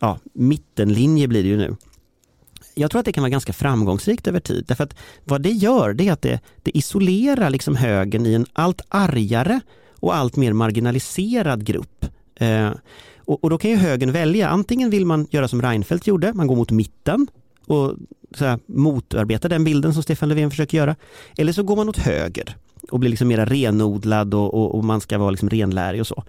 ja, 0.00 0.18
mittenlinje 0.32 1.28
blir 1.28 1.42
det 1.42 1.48
ju 1.48 1.56
nu. 1.56 1.76
Jag 2.74 2.90
tror 2.90 2.98
att 2.98 3.04
det 3.04 3.12
kan 3.12 3.22
vara 3.22 3.30
ganska 3.30 3.52
framgångsrikt 3.52 4.26
över 4.26 4.40
tid 4.40 4.64
därför 4.68 4.84
att 4.84 4.96
vad 5.24 5.42
det 5.42 5.50
gör 5.50 5.94
det 5.94 6.08
är 6.08 6.12
att 6.12 6.22
det, 6.22 6.40
det 6.62 6.78
isolerar 6.78 7.50
liksom 7.50 7.76
högern 7.76 8.26
i 8.26 8.34
en 8.34 8.46
allt 8.52 8.80
argare 8.88 9.60
och 10.00 10.16
allt 10.16 10.36
mer 10.36 10.52
marginaliserad 10.52 11.64
grupp. 11.64 12.06
Eh, 12.42 12.72
och, 13.24 13.44
och, 13.44 13.50
då 13.50 13.58
kan 13.58 13.70
ju 13.70 13.76
högern 13.76 14.12
välja, 14.12 14.48
antingen 14.48 14.90
vill 14.90 15.06
man 15.06 15.26
göra 15.30 15.48
som 15.48 15.62
Reinfeldt 15.62 16.06
gjorde, 16.06 16.32
man 16.32 16.46
går 16.46 16.56
mot 16.56 16.70
mitten 16.70 17.26
och 17.66 17.94
så 18.34 18.44
här, 18.44 18.58
motarbetar 18.66 19.48
den 19.48 19.64
bilden 19.64 19.94
som 19.94 20.02
Stefan 20.02 20.28
Löfven 20.28 20.50
försöker 20.50 20.78
göra. 20.78 20.96
Eller 21.38 21.52
så 21.52 21.62
går 21.62 21.76
man 21.76 21.88
åt 21.88 21.98
höger 21.98 22.56
och 22.90 22.98
blir 22.98 23.10
liksom 23.10 23.28
mera 23.28 23.44
renodlad 23.44 24.34
och, 24.34 24.54
och, 24.54 24.74
och 24.74 24.84
man 24.84 25.00
ska 25.00 25.18
vara 25.18 25.30
liksom 25.30 25.50
renlärig 25.50 26.00
och 26.00 26.06
så. 26.06 26.24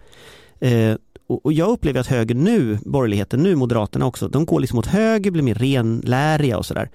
Eh, 0.59 0.95
och, 1.27 1.45
och 1.45 1.53
jag 1.53 1.69
upplever 1.69 1.99
att 1.99 2.07
högern 2.07 2.43
nu, 2.43 2.77
borgerligheten 2.85 3.43
nu, 3.43 3.55
Moderaterna 3.55 4.05
också, 4.05 4.27
de 4.27 4.45
går 4.45 4.59
liksom 4.59 4.79
åt 4.79 4.87
höger, 4.87 5.31
blir 5.31 5.43
mer 5.43 5.55
renläriga 5.55 6.57
och 6.57 6.65
sådär. 6.65 6.89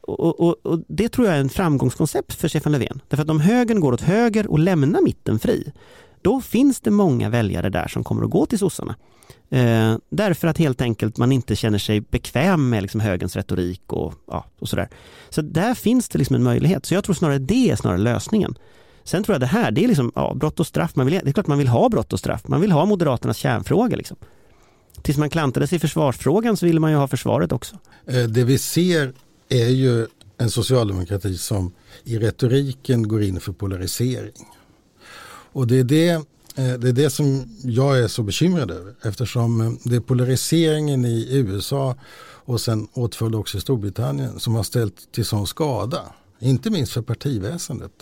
Och, 0.00 0.40
och, 0.40 0.66
och, 0.66 0.80
det 0.88 1.08
tror 1.08 1.26
jag 1.26 1.36
är 1.36 1.40
en 1.40 1.48
framgångskoncept 1.48 2.34
för 2.34 2.48
Stefan 2.48 2.72
Löfven. 2.72 3.00
Därför 3.08 3.22
att 3.22 3.30
om 3.30 3.40
högern 3.40 3.80
går 3.80 3.92
åt 3.92 4.00
höger 4.00 4.46
och 4.50 4.58
lämnar 4.58 5.02
mitten 5.02 5.38
fri, 5.38 5.72
då 6.22 6.40
finns 6.40 6.80
det 6.80 6.90
många 6.90 7.28
väljare 7.28 7.70
där 7.70 7.88
som 7.88 8.04
kommer 8.04 8.24
att 8.24 8.30
gå 8.30 8.46
till 8.46 8.58
sossarna. 8.58 8.96
Eh, 9.50 9.96
därför 10.10 10.48
att 10.48 10.58
helt 10.58 10.80
enkelt 10.80 11.16
man 11.16 11.32
inte 11.32 11.56
känner 11.56 11.78
sig 11.78 12.00
bekväm 12.00 12.70
med 12.70 12.82
liksom 12.82 13.00
högens 13.00 13.36
retorik 13.36 13.92
och, 13.92 14.14
ja, 14.26 14.44
och 14.58 14.68
sådär. 14.68 14.88
Så 15.30 15.42
där 15.42 15.74
finns 15.74 16.08
det 16.08 16.18
liksom 16.18 16.36
en 16.36 16.42
möjlighet. 16.42 16.86
Så 16.86 16.94
jag 16.94 17.04
tror 17.04 17.14
snarare 17.14 17.38
det 17.38 17.70
är 17.70 17.76
snarare 17.76 17.98
lösningen. 17.98 18.54
Sen 19.04 19.24
tror 19.24 19.34
jag 19.34 19.40
det 19.40 19.46
här, 19.46 19.70
det 19.70 19.84
är 19.84 19.88
liksom, 19.88 20.12
ja, 20.14 20.34
brott 20.34 20.60
och 20.60 20.66
straff, 20.66 20.96
man 20.96 21.06
vill, 21.06 21.20
det 21.24 21.30
är 21.30 21.32
klart 21.32 21.46
man 21.46 21.58
vill 21.58 21.68
ha 21.68 21.88
brott 21.88 22.12
och 22.12 22.18
straff. 22.18 22.48
Man 22.48 22.60
vill 22.60 22.72
ha 22.72 22.84
Moderaternas 22.84 23.36
kärnfråga 23.36 23.96
liksom. 23.96 24.16
Tills 25.02 25.18
man 25.18 25.30
klantade 25.30 25.66
sig 25.66 25.76
i 25.76 25.78
försvarsfrågan 25.78 26.56
så 26.56 26.66
ville 26.66 26.80
man 26.80 26.90
ju 26.90 26.96
ha 26.96 27.08
försvaret 27.08 27.52
också. 27.52 27.76
Eh, 28.06 28.22
det 28.22 28.44
vi 28.44 28.58
ser 28.58 29.12
är 29.48 29.68
ju 29.68 30.06
en 30.38 30.50
socialdemokrati 30.50 31.36
som 31.36 31.72
i 32.04 32.18
retoriken 32.18 33.08
går 33.08 33.22
in 33.22 33.40
för 33.40 33.52
polarisering. 33.52 34.32
Och 35.52 35.66
det 35.66 35.78
är 35.78 35.84
det, 35.84 36.10
eh, 36.10 36.22
det 36.54 36.88
är 36.88 36.92
det 36.92 37.10
som 37.10 37.56
jag 37.62 37.98
är 37.98 38.08
så 38.08 38.22
bekymrad 38.22 38.70
över 38.70 38.94
eftersom 39.02 39.60
eh, 39.60 39.72
det 39.82 39.96
är 39.96 40.00
polariseringen 40.00 41.04
i 41.04 41.28
USA 41.30 41.94
och 42.48 42.60
sen 42.60 42.88
åtföljd 42.92 43.34
också 43.34 43.58
i 43.58 43.60
Storbritannien 43.60 44.40
som 44.40 44.54
har 44.54 44.62
ställt 44.62 45.12
till 45.12 45.24
sån 45.24 45.46
skada. 45.46 46.02
Inte 46.40 46.70
minst 46.70 46.92
för 46.92 47.02
partiväsendet. 47.02 47.92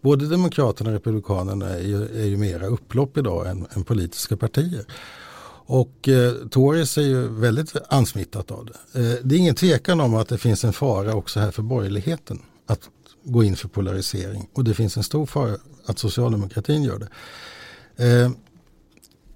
Både 0.00 0.26
Demokraterna 0.26 0.90
och 0.90 0.94
Republikanerna 0.94 1.68
är 1.68 1.82
ju, 1.82 2.22
är 2.22 2.26
ju 2.26 2.36
mera 2.36 2.66
upplopp 2.66 3.18
idag 3.18 3.46
än, 3.46 3.66
än 3.70 3.84
politiska 3.84 4.36
partier. 4.36 4.84
Och 5.70 6.08
eh, 6.08 6.32
Tories 6.50 6.98
är 6.98 7.02
ju 7.02 7.28
väldigt 7.28 7.76
ansmittat 7.88 8.50
av 8.50 8.66
det. 8.66 9.00
Eh, 9.00 9.16
det 9.22 9.34
är 9.34 9.38
ingen 9.38 9.54
tvekan 9.54 10.00
om 10.00 10.14
att 10.14 10.28
det 10.28 10.38
finns 10.38 10.64
en 10.64 10.72
fara 10.72 11.14
också 11.14 11.40
här 11.40 11.50
för 11.50 11.62
borgerligheten. 11.62 12.42
Att 12.66 12.80
gå 13.24 13.44
in 13.44 13.56
för 13.56 13.68
polarisering. 13.68 14.48
Och 14.52 14.64
det 14.64 14.74
finns 14.74 14.96
en 14.96 15.02
stor 15.02 15.26
fara 15.26 15.56
att 15.88 15.98
socialdemokratin 15.98 16.82
gör 16.82 16.98
det. 16.98 17.08
Eh, 18.04 18.30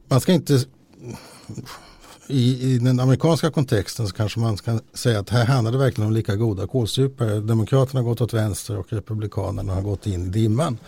man 0.08 0.20
ska 0.20 0.32
inte 0.32 0.64
i, 2.28 2.72
i, 2.72 2.78
den 2.78 3.00
amerikanska 3.00 3.50
kontexten 3.50 4.08
så 4.08 4.14
kanske 4.14 4.40
man 4.40 4.56
ska 4.56 4.78
säga 4.94 5.20
att 5.20 5.30
här 5.30 5.46
handlar 5.46 5.72
det 5.72 5.78
verkligen 5.78 6.08
om 6.08 6.14
lika 6.14 6.36
goda 6.36 6.66
kålsupare. 6.66 7.40
Demokraterna 7.40 8.00
har 8.00 8.08
gått 8.08 8.20
åt 8.20 8.32
vänster 8.32 8.78
och 8.78 8.92
Republikanerna 8.92 9.74
har 9.74 9.82
gått 9.82 10.06
in 10.06 10.26
i 10.26 10.28
dimman. 10.28 10.78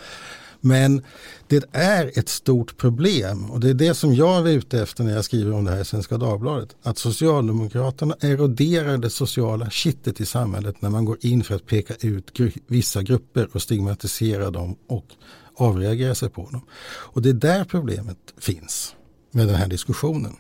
Men 0.61 1.03
det 1.48 1.64
är 1.72 2.18
ett 2.18 2.29
stort 2.29 2.77
problem 2.77 3.50
och 3.50 3.61
det 3.61 3.70
är 3.70 3.74
det 3.74 3.94
som 3.94 4.14
jag 4.14 4.48
är 4.48 4.53
ute 4.53 4.83
efter 4.83 5.05
när 5.05 5.14
jag 5.14 5.24
skriver 5.24 5.53
om 5.53 5.64
det 5.64 5.70
här 5.70 5.81
i 5.81 5.85
Svenska 5.85 6.18
Dagbladet. 6.18 6.77
Att 6.83 6.98
Socialdemokraterna 6.98 8.16
eroderar 8.20 8.98
det 8.98 9.11
sociala 9.11 9.70
kittet 9.70 10.20
i 10.20 10.27
samhället 10.27 10.83
när 10.83 10.90
man 10.90 11.05
går 11.05 11.16
in 11.20 11.44
för 11.44 11.55
att 11.55 11.66
peka 11.66 11.94
ut 12.00 12.40
vissa 12.66 13.03
grupper 13.03 13.48
och 13.53 13.62
stigmatisera 13.62 14.50
dem 14.50 14.77
och 14.88 15.07
avreagera 15.56 16.14
sig 16.14 16.28
på 16.28 16.50
dem. 16.50 16.60
Och 16.86 17.22
det 17.22 17.28
är 17.28 17.34
där 17.34 17.64
problemet 17.64 18.18
finns 18.38 18.94
med 19.30 19.46
den 19.46 19.56
här 19.56 19.68
diskussionen. 19.68 20.36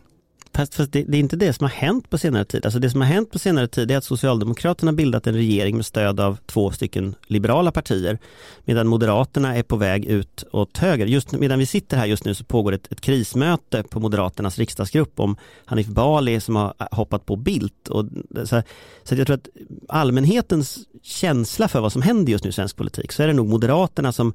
Fast, 0.56 0.74
fast 0.74 0.92
det, 0.92 1.02
det, 1.02 1.16
är 1.16 1.20
inte 1.20 1.36
det 1.36 1.52
som 1.52 1.64
har 1.64 1.70
hänt 1.70 2.10
på 2.10 2.18
senare 2.18 2.44
tid. 2.44 2.64
Alltså 2.64 2.80
det 2.80 2.90
som 2.90 3.00
har 3.00 3.08
hänt 3.08 3.30
på 3.30 3.38
senare 3.38 3.68
tid 3.68 3.90
är 3.90 3.96
att 3.96 4.04
Socialdemokraterna 4.04 4.92
bildat 4.92 5.26
en 5.26 5.34
regering 5.34 5.76
med 5.76 5.86
stöd 5.86 6.20
av 6.20 6.38
två 6.46 6.70
stycken 6.70 7.14
liberala 7.26 7.72
partier. 7.72 8.18
Medan 8.64 8.86
Moderaterna 8.86 9.56
är 9.56 9.62
på 9.62 9.76
väg 9.76 10.04
ut 10.04 10.44
åt 10.52 10.78
höger. 10.78 11.06
Just 11.06 11.32
medan 11.32 11.58
vi 11.58 11.66
sitter 11.66 11.96
här 11.96 12.06
just 12.06 12.24
nu 12.24 12.34
så 12.34 12.44
pågår 12.44 12.72
ett, 12.72 12.92
ett 12.92 13.00
krismöte 13.00 13.82
på 13.82 14.00
Moderaternas 14.00 14.58
riksdagsgrupp 14.58 15.20
om 15.20 15.36
Hanif 15.64 15.86
Bali 15.86 16.40
som 16.40 16.56
har 16.56 16.74
hoppat 16.90 17.26
på 17.26 17.36
Bildt. 17.36 17.88
Och, 17.88 18.04
så, 18.44 18.62
så 19.02 19.14
jag 19.14 19.26
tror 19.26 19.36
att 19.36 19.48
allmänhetens 19.88 20.78
känsla 21.02 21.68
för 21.68 21.80
vad 21.80 21.92
som 21.92 22.02
händer 22.02 22.32
just 22.32 22.44
nu 22.44 22.50
i 22.50 22.52
svensk 22.52 22.76
politik 22.76 23.12
så 23.12 23.22
är 23.22 23.26
det 23.26 23.32
nog 23.32 23.48
Moderaterna 23.48 24.12
som 24.12 24.34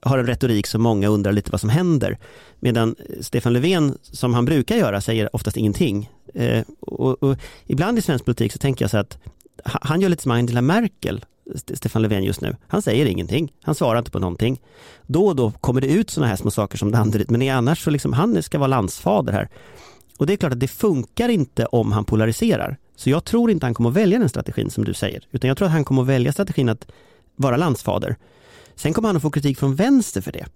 har 0.00 0.18
en 0.18 0.26
retorik 0.26 0.66
som 0.66 0.82
många 0.82 1.08
undrar 1.08 1.32
lite 1.32 1.50
vad 1.50 1.60
som 1.60 1.70
händer. 1.70 2.18
Medan 2.60 2.94
Stefan 3.20 3.52
Löfven, 3.52 3.98
som 4.02 4.34
han 4.34 4.44
brukar 4.44 4.76
göra, 4.76 5.00
säger 5.00 5.36
oftast 5.36 5.56
ingenting. 5.56 6.10
Eh, 6.34 6.64
och, 6.80 7.22
och, 7.22 7.36
ibland 7.66 7.98
i 7.98 8.02
svensk 8.02 8.24
politik 8.24 8.52
så 8.52 8.58
tänker 8.58 8.84
jag 8.84 8.90
så 8.90 8.98
att 8.98 9.18
han 9.64 10.00
gör 10.00 10.08
lite 10.08 10.22
som 10.22 10.32
Angela 10.32 10.62
Merkel, 10.62 11.24
Stefan 11.74 12.02
Löfven 12.02 12.24
just 12.24 12.40
nu. 12.40 12.56
Han 12.66 12.82
säger 12.82 13.06
ingenting, 13.06 13.52
han 13.62 13.74
svarar 13.74 13.98
inte 13.98 14.10
på 14.10 14.18
någonting. 14.18 14.60
Då 15.06 15.26
och 15.26 15.36
då 15.36 15.50
kommer 15.50 15.80
det 15.80 15.86
ut 15.86 16.10
sådana 16.10 16.28
här 16.28 16.36
små 16.36 16.50
saker 16.50 16.78
som 16.78 16.90
Danderyd, 16.90 17.30
men 17.30 17.48
annars 17.48 17.84
så 17.84 17.90
liksom, 17.90 18.12
han 18.12 18.42
ska 18.42 18.58
vara 18.58 18.66
landsfader 18.66 19.32
här. 19.32 19.48
Och 20.18 20.26
det 20.26 20.32
är 20.32 20.36
klart 20.36 20.52
att 20.52 20.60
det 20.60 20.68
funkar 20.68 21.28
inte 21.28 21.66
om 21.66 21.92
han 21.92 22.04
polariserar. 22.04 22.76
Så 22.96 23.10
jag 23.10 23.24
tror 23.24 23.50
inte 23.50 23.66
han 23.66 23.74
kommer 23.74 23.90
att 23.90 23.96
välja 23.96 24.18
den 24.18 24.28
strategin 24.28 24.70
som 24.70 24.84
du 24.84 24.94
säger, 24.94 25.24
utan 25.30 25.48
jag 25.48 25.56
tror 25.56 25.66
att 25.66 25.72
han 25.72 25.84
kommer 25.84 26.02
att 26.02 26.08
välja 26.08 26.32
strategin 26.32 26.68
att 26.68 26.86
vara 27.36 27.56
landsfader. 27.56 28.16
Sen 28.78 28.92
kommer 28.92 29.08
han 29.08 29.16
att 29.16 29.22
få 29.22 29.30
kritik 29.30 29.58
från 29.58 29.74
vänster 29.74 30.20
för 30.20 30.32
det. 30.32 30.46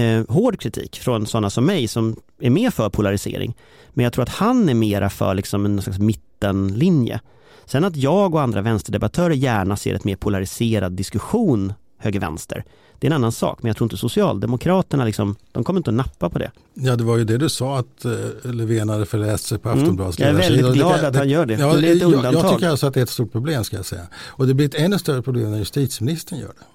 Eh, 0.00 0.24
hård 0.28 0.60
kritik 0.60 0.98
från 1.00 1.26
sådana 1.26 1.50
som 1.50 1.66
mig 1.66 1.88
som 1.88 2.16
är 2.40 2.50
mer 2.50 2.70
för 2.70 2.90
polarisering. 2.90 3.56
Men 3.90 4.04
jag 4.04 4.12
tror 4.12 4.22
att 4.22 4.28
han 4.28 4.68
är 4.68 4.74
mera 4.74 5.10
för 5.10 5.34
liksom 5.34 5.64
en 5.64 5.82
slags 5.82 5.98
mittenlinje. 5.98 7.20
Sen 7.64 7.84
att 7.84 7.96
jag 7.96 8.34
och 8.34 8.42
andra 8.42 8.62
vänsterdebattörer 8.62 9.34
gärna 9.34 9.76
ser 9.76 9.94
ett 9.94 10.04
mer 10.04 10.16
polariserad 10.16 10.92
diskussion 10.92 11.72
höger-vänster. 11.98 12.64
Det 12.98 13.06
är 13.06 13.10
en 13.10 13.16
annan 13.16 13.32
sak, 13.32 13.58
men 13.62 13.68
jag 13.68 13.76
tror 13.76 13.86
inte 13.86 13.96
Socialdemokraterna 13.96 15.04
liksom, 15.04 15.36
de 15.52 15.64
kommer 15.64 15.80
inte 15.80 15.90
att 15.90 15.94
nappa 15.94 16.30
på 16.30 16.38
det. 16.38 16.50
Ja, 16.74 16.96
det 16.96 17.04
var 17.04 17.16
ju 17.16 17.24
det 17.24 17.38
du 17.38 17.48
sa 17.48 17.78
att 17.78 18.04
uh, 18.04 18.52
Löfven 18.52 18.88
hade 18.88 19.06
förläst 19.06 19.46
sig 19.46 19.58
på 19.58 19.68
mm. 19.68 19.80
Aftonbladets 19.80 20.18
mm. 20.18 20.36
Jag 20.36 20.44
är 20.44 20.50
väldigt 20.50 20.74
glad 20.74 21.00
det, 21.00 21.08
att 21.08 21.16
han 21.16 21.28
gör 21.28 21.46
det. 21.46 21.54
Ja, 21.54 21.74
det 21.74 21.88
är 21.88 21.96
ett 21.96 22.02
undantag. 22.02 22.34
Jag, 22.34 22.44
jag 22.44 22.52
tycker 22.52 22.68
alltså 22.68 22.86
att 22.86 22.94
det 22.94 23.00
är 23.00 23.02
ett 23.02 23.10
stort 23.10 23.32
problem 23.32 23.64
ska 23.64 23.76
jag 23.76 23.86
säga. 23.86 24.06
Och 24.26 24.46
det 24.46 24.54
blir 24.54 24.66
ett 24.66 24.74
ännu 24.74 24.98
större 24.98 25.22
problem 25.22 25.50
när 25.50 25.58
justitieministern 25.58 26.38
gör 26.38 26.48
det. 26.48 26.73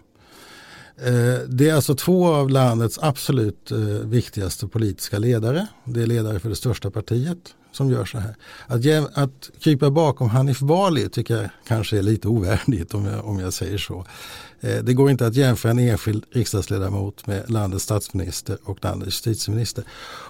Eh, 1.05 1.39
det 1.47 1.69
är 1.69 1.73
alltså 1.73 1.95
två 1.95 2.27
av 2.27 2.49
landets 2.49 2.99
absolut 3.01 3.71
eh, 3.71 3.77
viktigaste 4.05 4.67
politiska 4.67 5.19
ledare. 5.19 5.67
Det 5.83 6.01
är 6.01 6.07
ledare 6.07 6.39
för 6.39 6.49
det 6.49 6.55
största 6.55 6.91
partiet 6.91 7.55
som 7.71 7.91
gör 7.91 8.05
så 8.05 8.17
här. 8.17 8.35
Att, 8.67 9.17
att 9.17 9.49
krypa 9.59 9.89
bakom 9.89 10.29
Hanif 10.29 10.59
Bali 10.59 11.09
tycker 11.09 11.38
jag 11.38 11.49
kanske 11.67 11.97
är 11.97 12.01
lite 12.01 12.27
ovärdigt 12.27 12.93
om 12.93 13.05
jag, 13.05 13.25
om 13.25 13.39
jag 13.39 13.53
säger 13.53 13.77
så. 13.77 14.05
Eh, 14.59 14.83
det 14.83 14.93
går 14.93 15.09
inte 15.09 15.27
att 15.27 15.35
jämföra 15.35 15.71
en 15.71 15.79
enskild 15.79 16.25
riksdagsledamot 16.31 17.27
med 17.27 17.49
landets 17.49 17.83
statsminister 17.83 18.57
och 18.63 18.83
landets 18.83 19.27
justitieminister. 19.27 19.83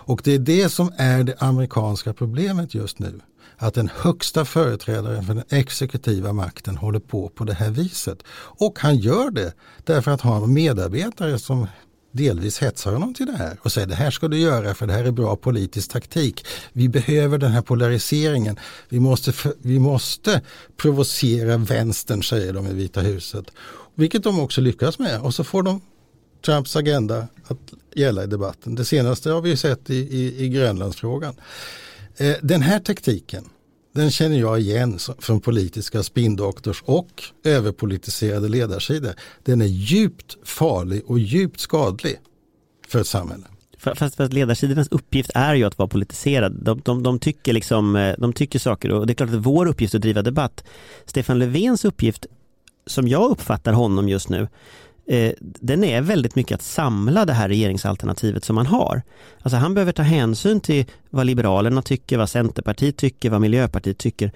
Och 0.05 0.21
det 0.23 0.33
är 0.33 0.39
det 0.39 0.69
som 0.69 0.93
är 0.97 1.23
det 1.23 1.35
amerikanska 1.39 2.13
problemet 2.13 2.73
just 2.73 2.99
nu 2.99 3.19
att 3.59 3.73
den 3.73 3.89
högsta 3.95 4.45
företrädaren 4.45 5.23
för 5.25 5.33
den 5.33 5.43
exekutiva 5.49 6.33
makten 6.33 6.77
håller 6.77 6.99
på 6.99 7.29
på 7.29 7.43
det 7.43 7.53
här 7.53 7.69
viset. 7.69 8.23
Och 8.31 8.79
han 8.79 8.97
gör 8.97 9.31
det 9.31 9.53
därför 9.83 10.11
att 10.11 10.21
han 10.21 10.41
har 10.41 10.47
medarbetare 10.47 11.39
som 11.39 11.67
delvis 12.11 12.59
hetsar 12.59 12.93
honom 12.93 13.13
till 13.13 13.25
det 13.25 13.37
här 13.37 13.57
och 13.61 13.71
säger 13.71 13.87
det 13.87 13.95
här 13.95 14.11
ska 14.11 14.27
du 14.27 14.37
göra 14.37 14.73
för 14.73 14.87
det 14.87 14.93
här 14.93 15.03
är 15.03 15.11
bra 15.11 15.35
politisk 15.35 15.91
taktik. 15.91 16.45
Vi 16.73 16.89
behöver 16.89 17.37
den 17.37 17.51
här 17.51 17.61
polariseringen. 17.61 18.59
Vi 18.89 18.99
måste, 18.99 19.33
vi 19.61 19.79
måste 19.79 20.41
provocera 20.77 21.57
vänstern 21.57 22.23
säger 22.23 22.53
de 22.53 22.67
i 22.67 22.73
Vita 22.73 23.01
huset. 23.01 23.45
Vilket 23.95 24.23
de 24.23 24.39
också 24.39 24.61
lyckas 24.61 24.99
med 24.99 25.21
och 25.21 25.33
så 25.33 25.43
får 25.43 25.63
de 25.63 25.81
Trumps 26.45 26.75
agenda 26.75 27.27
att 27.47 27.73
gälla 27.95 28.23
i 28.23 28.27
debatten. 28.27 28.75
Det 28.75 28.85
senaste 28.85 29.31
har 29.31 29.41
vi 29.41 29.57
sett 29.57 29.89
i, 29.89 29.95
i, 29.95 30.45
i 30.45 30.49
Grönlandsfrågan. 30.49 31.35
Eh, 32.19 32.35
den 32.41 32.61
här 32.61 32.79
taktiken 32.79 33.49
den 33.93 34.11
känner 34.11 34.39
jag 34.39 34.59
igen 34.59 34.99
från 35.19 35.41
politiska 35.41 36.03
spindoktors 36.03 36.83
och 36.85 37.23
överpolitiserade 37.43 38.47
ledarsidor. 38.47 39.13
Den 39.43 39.61
är 39.61 39.65
djupt 39.65 40.37
farlig 40.43 41.03
och 41.05 41.19
djupt 41.19 41.59
skadlig 41.59 42.19
för 42.87 42.99
ett 42.99 43.07
samhälle. 43.07 43.43
Fast, 43.77 44.15
fast 44.15 44.33
ledarsidornas 44.33 44.87
uppgift 44.87 45.31
är 45.35 45.55
ju 45.55 45.63
att 45.63 45.77
vara 45.77 45.89
politiserad. 45.89 46.59
De, 46.61 46.81
de, 46.85 47.03
de, 47.03 47.19
tycker 47.19 47.53
liksom, 47.53 47.95
eh, 47.95 48.15
de 48.17 48.33
tycker 48.33 48.59
saker 48.59 48.91
och 48.91 49.07
det 49.07 49.13
är 49.13 49.15
klart 49.15 49.29
att 49.29 49.45
vår 49.45 49.65
uppgift 49.65 49.93
är 49.93 49.97
att 49.97 50.01
driva 50.01 50.21
debatt. 50.21 50.63
Stefan 51.05 51.39
Löfvens 51.39 51.85
uppgift, 51.85 52.25
som 52.87 53.07
jag 53.07 53.31
uppfattar 53.31 53.73
honom 53.73 54.09
just 54.09 54.29
nu, 54.29 54.47
eh, 55.09 55.33
den 55.39 55.83
är 55.83 56.01
väldigt 56.01 56.35
mycket 56.35 56.55
att 56.55 56.61
samla 56.61 57.25
det 57.25 57.33
här 57.33 57.49
regeringsalternativet 57.49 58.43
som 58.43 58.55
man 58.55 58.65
har. 58.65 59.01
Alltså 59.41 59.57
han 59.57 59.73
behöver 59.73 59.91
ta 59.91 60.01
hänsyn 60.01 60.59
till 60.59 60.85
vad 61.09 61.25
Liberalerna 61.25 61.81
tycker, 61.81 62.17
vad 62.17 62.29
Centerpartiet 62.29 62.97
tycker, 62.97 63.29
vad 63.29 63.41
Miljöpartiet 63.41 63.97
tycker. 63.97 64.31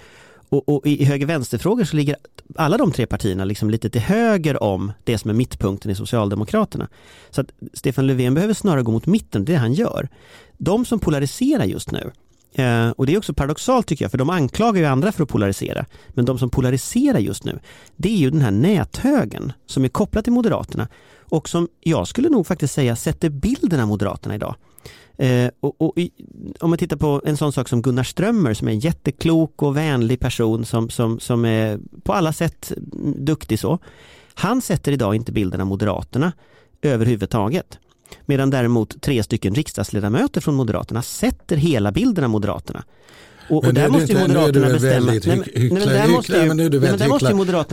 Och, 0.50 0.70
och 0.70 0.88
i 0.88 1.06
höger-vänster-frågor 1.06 1.84
så 1.84 1.96
ligger 1.96 2.16
alla 2.56 2.78
de 2.78 2.92
tre 2.92 3.06
partierna 3.06 3.46
liksom 3.46 3.70
lite 3.70 3.90
till 3.90 4.02
höger 4.02 4.64
om 4.64 4.92
det 5.04 5.18
som 5.18 5.30
är 5.30 5.34
mittpunkten 5.34 5.92
i 5.92 5.96
Socialdemokraterna. 5.96 6.88
Så 7.30 7.42
att 7.42 7.48
Stefan 7.74 8.08
Löfven 8.08 8.34
behöver 8.34 8.54
snarare 8.54 8.84
gå 8.84 8.92
mot 8.92 9.06
mitten, 9.06 9.46
det 9.46 9.52
är 9.52 9.54
det 9.54 9.60
han 9.60 9.74
gör. 9.74 10.10
De 10.58 10.86
som 10.86 11.00
polariserar 11.00 11.66
just 11.66 11.92
nu, 11.92 12.12
Eh, 12.54 12.90
och 12.90 13.06
det 13.06 13.14
är 13.14 13.18
också 13.18 13.34
paradoxalt 13.34 13.88
tycker 13.88 14.06
jag, 14.06 14.12
för 14.12 14.18
de 14.18 14.30
anklagar 14.30 14.82
ju 14.82 14.88
andra 14.88 15.12
för 15.12 15.24
att 15.24 15.30
polarisera. 15.30 15.86
Men 16.10 16.26
de 16.26 16.40
som 16.40 16.50
polariserar 16.50 17.20
just 17.20 17.44
nu, 17.44 17.60
det 17.96 18.10
är 18.10 18.18
ju 18.18 18.30
den 18.30 18.42
här 18.42 18.52
näthögen 18.52 19.54
som 19.66 19.84
är 19.84 19.90
kopplad 19.90 20.24
till 20.24 20.34
Moderaterna 20.34 20.88
och 21.18 21.50
som 21.50 21.68
jag 21.80 22.08
skulle 22.08 22.30
nog 22.30 22.48
faktiskt 22.48 22.74
säga 22.74 22.96
sätter 22.96 23.30
bilden 23.30 23.80
av 23.80 23.88
Moderaterna 23.88 24.36
idag. 24.36 24.56
Eh, 25.18 25.50
och, 25.60 25.82
och 25.82 25.98
i, 25.98 26.12
om 26.60 26.70
man 26.70 26.80
tittar 26.80 26.98
på 26.98 27.22
en 27.26 27.38
sån 27.38 27.54
sak 27.54 27.70
som 27.70 27.82
Gunnar 27.82 28.04
Strömmer 28.04 28.54
som 28.54 28.68
är 28.68 28.72
en 28.72 28.80
jätteklok 28.80 29.62
och 29.64 29.78
vänlig 29.78 30.20
person 30.20 30.66
som, 30.66 30.90
som, 30.90 31.20
som 31.20 31.46
är 31.46 31.80
på 32.04 32.14
alla 32.14 32.34
sätt 32.34 32.72
duktig 33.18 33.60
så. 33.60 33.80
Han 34.34 34.62
sätter 34.62 34.92
idag 34.92 35.16
inte 35.16 35.32
bilden 35.32 35.62
av 35.62 35.68
Moderaterna 35.68 36.32
överhuvudtaget. 36.82 37.80
Medan 38.26 38.50
däremot 38.50 39.02
tre 39.02 39.24
stycken 39.24 39.56
riksdagsledamöter 39.56 40.42
från 40.42 40.56
Moderaterna 40.56 41.02
sätter 41.02 41.56
hela 41.56 41.92
bilden 41.92 42.24
av 42.24 42.30
Moderaterna. 42.30 42.84
Och, 43.50 43.66
och 43.66 43.74
där 43.74 43.90
måste 43.90 44.14
ju 44.14 44.20
Moderaterna 44.20 44.70
bestämma. 44.70 45.12
Där 45.12 45.20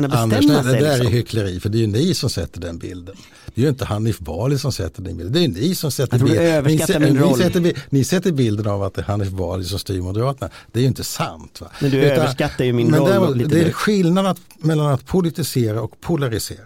där 0.08 0.16
Anders, 0.16 0.46
nej, 0.46 0.62
sig. 0.62 0.72
Det 0.72 0.80
där 0.80 0.90
liksom. 0.90 1.06
är 1.06 1.10
hyckleri, 1.10 1.60
för 1.60 1.68
det 1.68 1.78
är 1.78 1.80
ju 1.80 1.86
ni 1.86 2.14
som 2.14 2.30
sätter 2.30 2.60
den 2.60 2.78
bilden. 2.78 3.16
Det 3.54 3.60
är 3.60 3.62
ju 3.62 3.68
inte 3.68 3.84
Hanif 3.84 4.18
Bali 4.18 4.58
som 4.58 4.72
sätter 4.72 5.02
den 5.02 5.16
bilden, 5.16 5.32
det 5.32 5.38
är 5.38 5.42
ju 5.42 5.48
ni 5.48 5.74
som 5.74 5.90
sätter 5.92 6.18
bilden. 6.18 6.64
Ni. 6.64 6.72
Ni, 6.72 6.78
sätter, 6.78 7.72
ni 7.90 8.04
sätter 8.04 8.32
bilden 8.32 8.66
av 8.66 8.82
att 8.82 8.94
det 8.94 9.00
är 9.00 9.04
Hanif 9.04 9.30
Bali 9.30 9.64
som 9.64 9.78
styr 9.78 10.00
Moderaterna. 10.00 10.50
Det 10.72 10.78
är 10.78 10.82
ju 10.82 10.88
inte 10.88 11.04
sant. 11.04 11.60
Va? 11.60 11.70
Men 11.80 11.90
du 11.90 11.96
Utan, 11.96 12.18
överskattar 12.18 12.64
ju 12.64 12.72
min 12.72 12.94
roll. 12.94 13.36
Lite 13.36 13.54
det 13.54 13.60
är 13.60 13.72
skillnad 13.72 14.38
mellan 14.58 14.86
att 14.86 15.06
politisera 15.06 15.82
och 15.82 16.00
polarisera. 16.00 16.58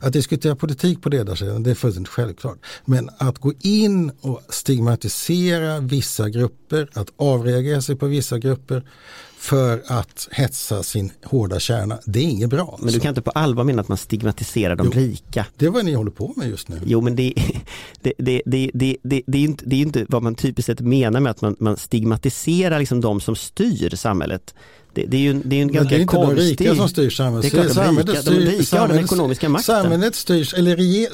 Att 0.00 0.12
diskutera 0.12 0.56
politik 0.56 1.02
på 1.02 1.08
ledarsidan 1.08 1.62
det 1.62 1.70
är 1.70 1.74
fullständigt 1.74 2.12
självklart. 2.12 2.58
Men 2.84 3.10
att 3.18 3.38
gå 3.38 3.52
in 3.60 4.12
och 4.20 4.42
stigmatisera 4.48 5.80
vissa 5.80 6.28
grupper, 6.28 6.90
att 6.92 7.08
avreagera 7.16 7.82
sig 7.82 7.96
på 7.96 8.06
vissa 8.06 8.38
grupper 8.38 8.82
för 9.38 9.82
att 9.86 10.28
hetsa 10.30 10.82
sin 10.82 11.12
hårda 11.24 11.60
kärna, 11.60 11.98
det 12.04 12.18
är 12.18 12.24
inget 12.24 12.50
bra. 12.50 12.60
Alltså. 12.60 12.84
Men 12.84 12.94
du 12.94 13.00
kan 13.00 13.08
inte 13.08 13.22
på 13.22 13.30
allvar 13.30 13.64
mena 13.64 13.80
att 13.80 13.88
man 13.88 13.98
stigmatiserar 13.98 14.76
de 14.76 14.90
jo, 14.94 15.00
rika? 15.00 15.46
Det 15.56 15.66
är 15.66 15.70
vad 15.70 15.84
ni 15.84 15.94
håller 15.94 16.10
på 16.10 16.32
med 16.36 16.48
just 16.48 16.68
nu. 16.68 16.80
Jo 16.84 17.00
men 17.00 17.16
det, 17.16 17.34
det, 18.02 18.12
det, 18.18 18.42
det, 18.46 18.70
det, 18.74 18.96
det, 19.02 19.22
det, 19.26 19.38
är, 19.38 19.42
inte, 19.42 19.64
det 19.66 19.76
är 19.76 19.80
inte 19.80 20.06
vad 20.08 20.22
man 20.22 20.34
typiskt 20.34 20.66
sett 20.66 20.80
menar 20.80 21.20
med 21.20 21.30
att 21.30 21.40
man, 21.40 21.56
man 21.58 21.76
stigmatiserar 21.76 22.78
liksom 22.78 23.00
de 23.00 23.20
som 23.20 23.36
styr 23.36 23.96
samhället. 23.96 24.54
Det, 24.94 25.04
det, 25.06 25.16
är 25.16 25.20
ju, 25.20 25.42
det 25.44 25.56
är 25.56 25.62
en 25.62 25.72
ganska 25.72 26.06
konstig... 26.06 26.36
Det 26.36 26.42
är 26.42 26.50
inte 26.50 26.64
de 26.64 26.70
rika 26.70 26.76
som 26.76 26.88
styr 26.88 27.10
samhället. 27.10 27.52
Det 27.52 27.58
är 27.58 27.68
klart, 27.68 27.86
de 27.86 27.98
rika, 27.98 28.22
styr, 28.22 28.40
de 28.40 28.50
rika 28.50 28.80
har 28.80 28.88
den 28.88 28.98
ekonomiska 28.98 29.48
makten. 29.48 29.64
Samhället 29.64 30.14
styrs, 30.14 30.54
eller 30.54 30.76
reger, 30.76 31.08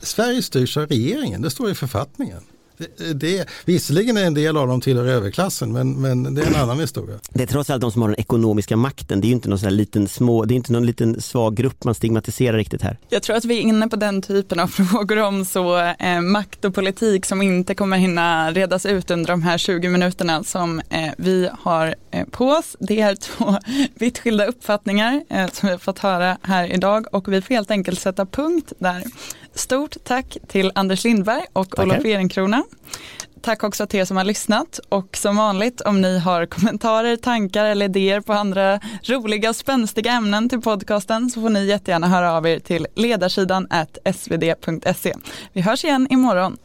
Sverige 0.00 0.42
styrs 0.42 0.76
av 0.76 0.86
regeringen, 0.86 1.42
det 1.42 1.50
står 1.50 1.70
i 1.70 1.74
författningen. 1.74 2.40
Det, 2.76 3.12
det, 3.12 3.48
visserligen 3.64 4.16
är 4.16 4.24
en 4.24 4.34
del 4.34 4.56
av 4.56 4.68
dem 4.68 4.80
tillhör 4.80 5.06
överklassen 5.06 5.72
men, 5.72 6.00
men 6.00 6.34
det 6.34 6.42
är 6.42 6.46
en 6.46 6.54
annan 6.54 6.80
historia. 6.80 7.16
Det 7.30 7.42
är 7.42 7.46
trots 7.46 7.70
allt 7.70 7.80
de 7.80 7.92
som 7.92 8.02
har 8.02 8.08
den 8.08 8.20
ekonomiska 8.20 8.76
makten. 8.76 9.20
Det 9.20 9.26
är 9.26 9.28
ju 9.28 9.34
inte 9.34 9.48
någon 9.48 9.58
sån 9.58 9.76
liten 9.76 10.08
små, 10.08 10.44
det 10.44 10.54
är 10.54 10.56
inte 10.56 10.72
någon 10.72 10.86
liten 10.86 11.20
svag 11.20 11.56
grupp 11.56 11.84
man 11.84 11.94
stigmatiserar 11.94 12.56
riktigt 12.56 12.82
här. 12.82 12.98
Jag 13.08 13.22
tror 13.22 13.36
att 13.36 13.44
vi 13.44 13.58
är 13.58 13.60
inne 13.60 13.88
på 13.88 13.96
den 13.96 14.22
typen 14.22 14.60
av 14.60 14.66
frågor 14.90 15.22
om 15.22 15.44
så 15.44 15.78
eh, 15.78 16.20
makt 16.20 16.64
och 16.64 16.74
politik 16.74 17.26
som 17.26 17.42
inte 17.42 17.74
kommer 17.74 17.96
hinna 17.96 18.52
redas 18.52 18.86
ut 18.86 19.10
under 19.10 19.26
de 19.26 19.42
här 19.42 19.58
20 19.58 19.88
minuterna 19.88 20.44
som 20.44 20.80
eh, 20.90 21.12
vi 21.18 21.48
har 21.60 21.94
eh, 22.10 22.26
på 22.30 22.46
oss. 22.48 22.76
Det 22.80 23.00
är 23.00 23.14
två 23.14 23.58
vitt 23.94 24.18
skilda 24.18 24.46
uppfattningar 24.46 25.24
eh, 25.28 25.50
som 25.52 25.66
vi 25.66 25.72
har 25.72 25.78
fått 25.78 25.98
höra 25.98 26.38
här 26.42 26.72
idag 26.72 27.06
och 27.12 27.32
vi 27.32 27.42
får 27.42 27.54
helt 27.54 27.70
enkelt 27.70 28.00
sätta 28.00 28.26
punkt 28.26 28.72
där. 28.78 29.04
Stort 29.54 29.96
tack 30.04 30.36
till 30.48 30.72
Anders 30.74 31.04
Lindberg 31.04 31.44
och 31.52 31.70
Tackar. 31.70 31.82
Olof 31.82 32.04
Ehrenkrona. 32.04 32.62
Tack 33.42 33.64
också 33.64 33.86
till 33.86 34.00
er 34.00 34.04
som 34.04 34.16
har 34.16 34.24
lyssnat 34.24 34.80
och 34.88 35.16
som 35.16 35.36
vanligt 35.36 35.80
om 35.80 36.00
ni 36.00 36.18
har 36.18 36.46
kommentarer, 36.46 37.16
tankar 37.16 37.64
eller 37.64 37.86
idéer 37.86 38.20
på 38.20 38.32
andra 38.32 38.80
roliga 39.02 39.48
och 39.50 39.56
spänstiga 39.56 40.12
ämnen 40.12 40.48
till 40.48 40.60
podcasten 40.60 41.30
så 41.30 41.40
får 41.40 41.50
ni 41.50 41.66
jättegärna 41.66 42.08
höra 42.08 42.32
av 42.32 42.46
er 42.46 42.58
till 42.58 42.86
ledarsidan 42.94 43.68
svd.se. 44.14 45.14
Vi 45.52 45.60
hörs 45.60 45.84
igen 45.84 46.06
imorgon. 46.10 46.56